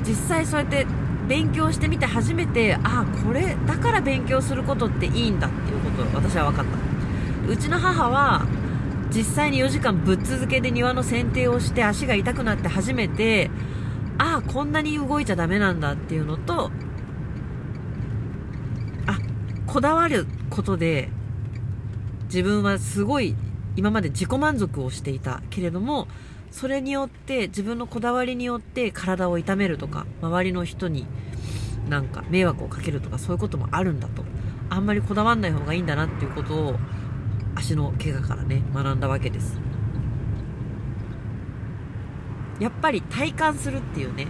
[0.06, 0.86] 実際そうやって
[1.28, 7.52] 勉強してみて初めてああこれだから勉強することっていいんだっていうことを私は分かった。
[7.52, 8.46] うちの母は
[9.14, 13.50] 実際に4時間ぶっ続けで庭の剪定をして足が痛くなって初めて
[14.18, 16.72] ああこんなに動いちゃダメなんだっていうのと
[19.06, 19.20] あ
[19.68, 21.10] こだわることで
[22.26, 23.36] 自分はすごい
[23.76, 26.08] 今まで自己満足をしていたけれども
[26.56, 31.06] それによって自分のこだわりによって体を痛めるとか周りの人に
[31.90, 34.24] なんか迷惑をかけるとかそういうこともあるんだと。
[34.70, 36.76] あんまりこだわんない方がいいんだなっていうことを
[37.56, 39.60] 足の怪我からね学んだわけです。
[42.62, 44.28] やっぱり体感するっていうね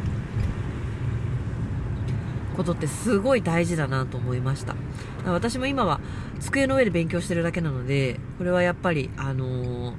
[2.57, 4.76] ことってすごい大事だなと思いました。
[5.28, 5.99] 私も今は
[6.39, 9.93] 机の上で勉強してるだけなのでこれはやっぱりあのー、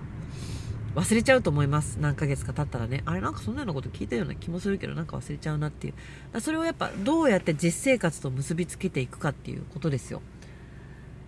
[0.96, 1.98] 忘れちゃうと思います。
[2.00, 3.02] 何ヶ月か経ったらね。
[3.04, 5.92] あれなんかそんなようなこと聞いたような気もするけどなんか忘れちゃうなってい
[6.32, 6.40] う。
[6.40, 10.22] それをやっぱどうやって実生活と結びつけていくかっていうことですよ。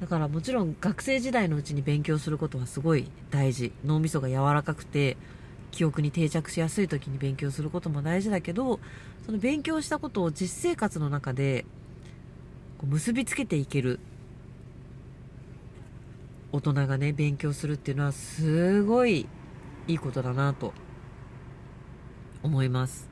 [0.00, 3.72] だからもちろん学生時代のうちに勉強することはすごい大事。
[3.84, 5.18] 脳みそが柔らかくて
[5.70, 8.80] 記憶に定着しやすい時に勉強することも大事だけど
[9.26, 11.66] その勉強したことを実生活の中で
[12.82, 14.00] 結びつけていける。
[16.52, 19.28] 大人がね勉強するっていうのはすごい
[19.88, 20.72] いいことだなと
[22.42, 23.08] 思います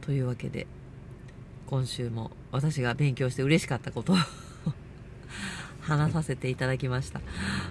[0.00, 0.66] というわけで
[1.66, 4.16] 今週も私が勉強して嬉しかったことを
[5.82, 7.20] 話させていただきました。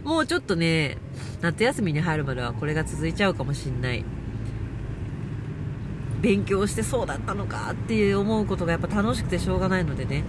[0.05, 0.97] もうちょっとね、
[1.41, 4.05] 夏休みに入るまではこれが続いちゃうかもしんない。
[6.21, 10.23] 勉強してそうだったのかって思うことがやっぱ楽しくてしょうがないのでね。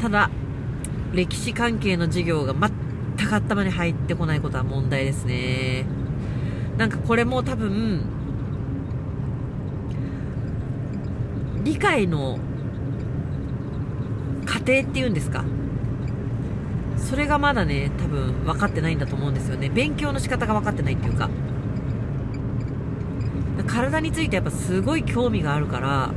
[0.00, 0.30] ただ、
[1.12, 2.70] 歴史関係の授業が全
[3.16, 5.84] く頭に入ってこないことは問題ですね。
[6.78, 8.02] なんかこれも多分、
[11.64, 12.38] 理解の
[14.46, 15.44] 過程っていうんですか。
[16.96, 19.68] それがまだね多分分かってないんだと思うんですよね。
[19.68, 21.28] 勉強の仕方が分かってないっていうか。
[23.66, 26.12] 体についてやっぱすごい興味があるから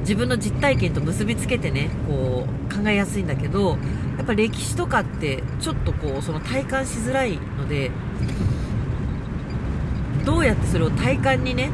[0.00, 3.76] 自分の実体験と結びつけてねこう考えやすいんだけど
[4.26, 7.92] っぱ歴史とかってちょっとこうその体感しづらいので
[10.24, 11.70] どうやってそれを体感にね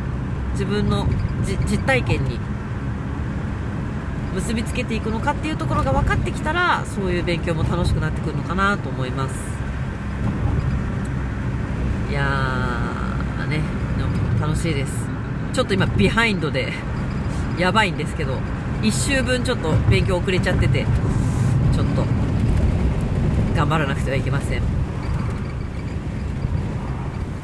[0.53, 1.07] 自分の
[1.47, 2.39] 実体験に
[4.35, 9.35] 結びつけていくのかっていうところが分かってきたらそういう勉強も楽しくなってくるのかなと思います。
[12.11, 13.61] いやーね
[13.97, 15.09] でも楽しいです。
[15.55, 16.73] ちょっと今ビハインドで
[17.59, 18.35] やばいんですけど
[18.83, 20.87] 1週分ちょっと勉強遅れちゃってて
[21.75, 22.05] ちょっと
[23.53, 24.63] 頑張らなくてはいけません。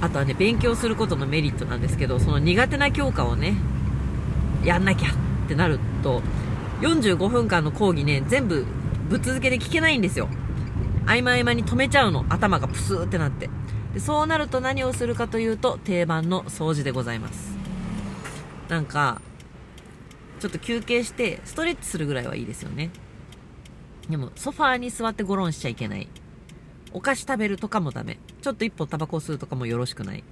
[0.00, 3.56] あとはね勉強することのメリットなんですけどその苦手な教科をね
[4.64, 5.12] やんなきゃっ
[5.48, 6.22] てなると
[6.80, 8.64] 45分間の講義ね全部
[9.08, 10.28] ぶっ続けで聞けないんですよ。
[11.04, 12.26] 合間合間に止めちゃうの。
[12.28, 13.48] 頭がプスーってなって。
[13.94, 17.56] でそうなると何をするかというと定番の掃除でございます。
[18.68, 19.20] なんか
[20.40, 22.90] ちょっと休憩してストレッチするぐらいはいいですよね。
[24.08, 26.08] でもソファーに座ってゴロンしちゃいけない。
[26.92, 28.18] お菓子食べるとかもダメ。
[28.40, 30.24] ちょっと一歩タバコ吸うとかもよろしくない。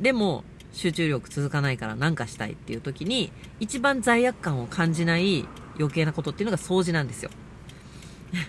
[0.00, 5.46] でも集中力続かないから何かしたいっていう時に一番罪悪感を感じない
[5.78, 7.30] 余計なことっていうのが掃除なんですよ。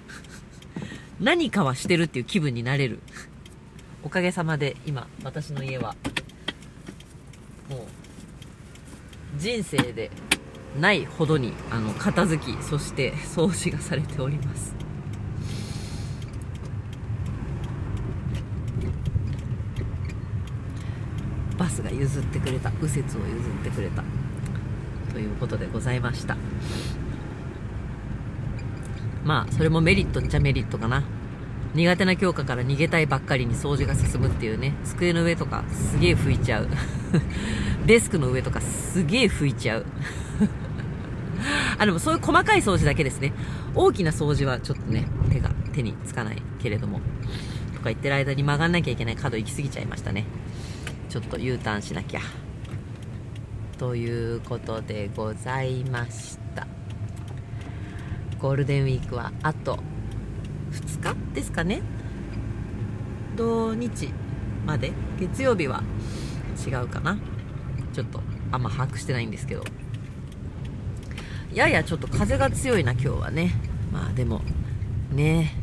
[1.20, 3.00] 何かはしてるっていう気分になれる。
[4.04, 5.96] おかげさまで今私の家は
[7.70, 7.80] もう
[9.38, 10.12] 人生で
[10.80, 14.76] ないほどにあの片付きそして掃除がされております。
[21.58, 23.18] バスが譲ってくれた右折を譲っ
[23.64, 24.04] てくれた
[25.14, 26.36] ということでございました。
[29.24, 31.04] まあそれもメリットっちゃメリットかな。
[31.74, 36.68] 苦手な教科から逃げたいばっかりに掃除が進むっていうね机の上とかすげえ拭いちゃう。
[37.86, 39.86] デスクの上とかすげえ拭いちゃう。
[41.78, 43.34] あでもそういう細かい掃除だけですね。
[43.74, 47.00] 大きな掃除はちょっとね手が手につかないけれども
[47.74, 50.26] とか言ってる間に曲がんなきゃいけない角行き過ぎちゃいましたね。
[51.10, 52.22] ちょっと U ターンしなきゃ。
[53.78, 56.68] ということでございました。
[58.40, 59.80] ゴールデンウィークはあと
[60.72, 61.82] 2日ですかね。
[63.36, 64.10] 土日
[64.66, 64.94] まで。
[65.20, 65.84] 月曜日は
[66.66, 67.18] 違うかな。
[67.94, 68.22] ちょっと
[68.52, 69.64] あんま把握してないんですけど。
[71.56, 73.52] ややちょっと風が強いな今日はね
[73.92, 74.42] まあでも
[75.12, 75.56] ね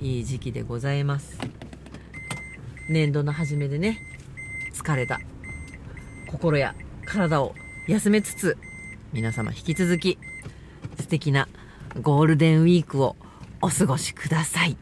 [0.00, 1.38] いい時期でございます
[2.88, 4.00] 年度の初めでね
[4.74, 5.20] 疲れた
[6.26, 7.54] 心や体を
[7.86, 8.56] 休めつつ
[9.12, 10.18] 皆様引き続き
[10.98, 11.48] 素敵な
[12.00, 13.16] ゴールデンウィークを
[13.60, 14.76] お過ごしください。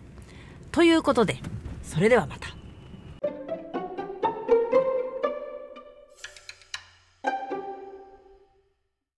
[0.70, 1.40] ということで、
[1.82, 2.57] それではまた。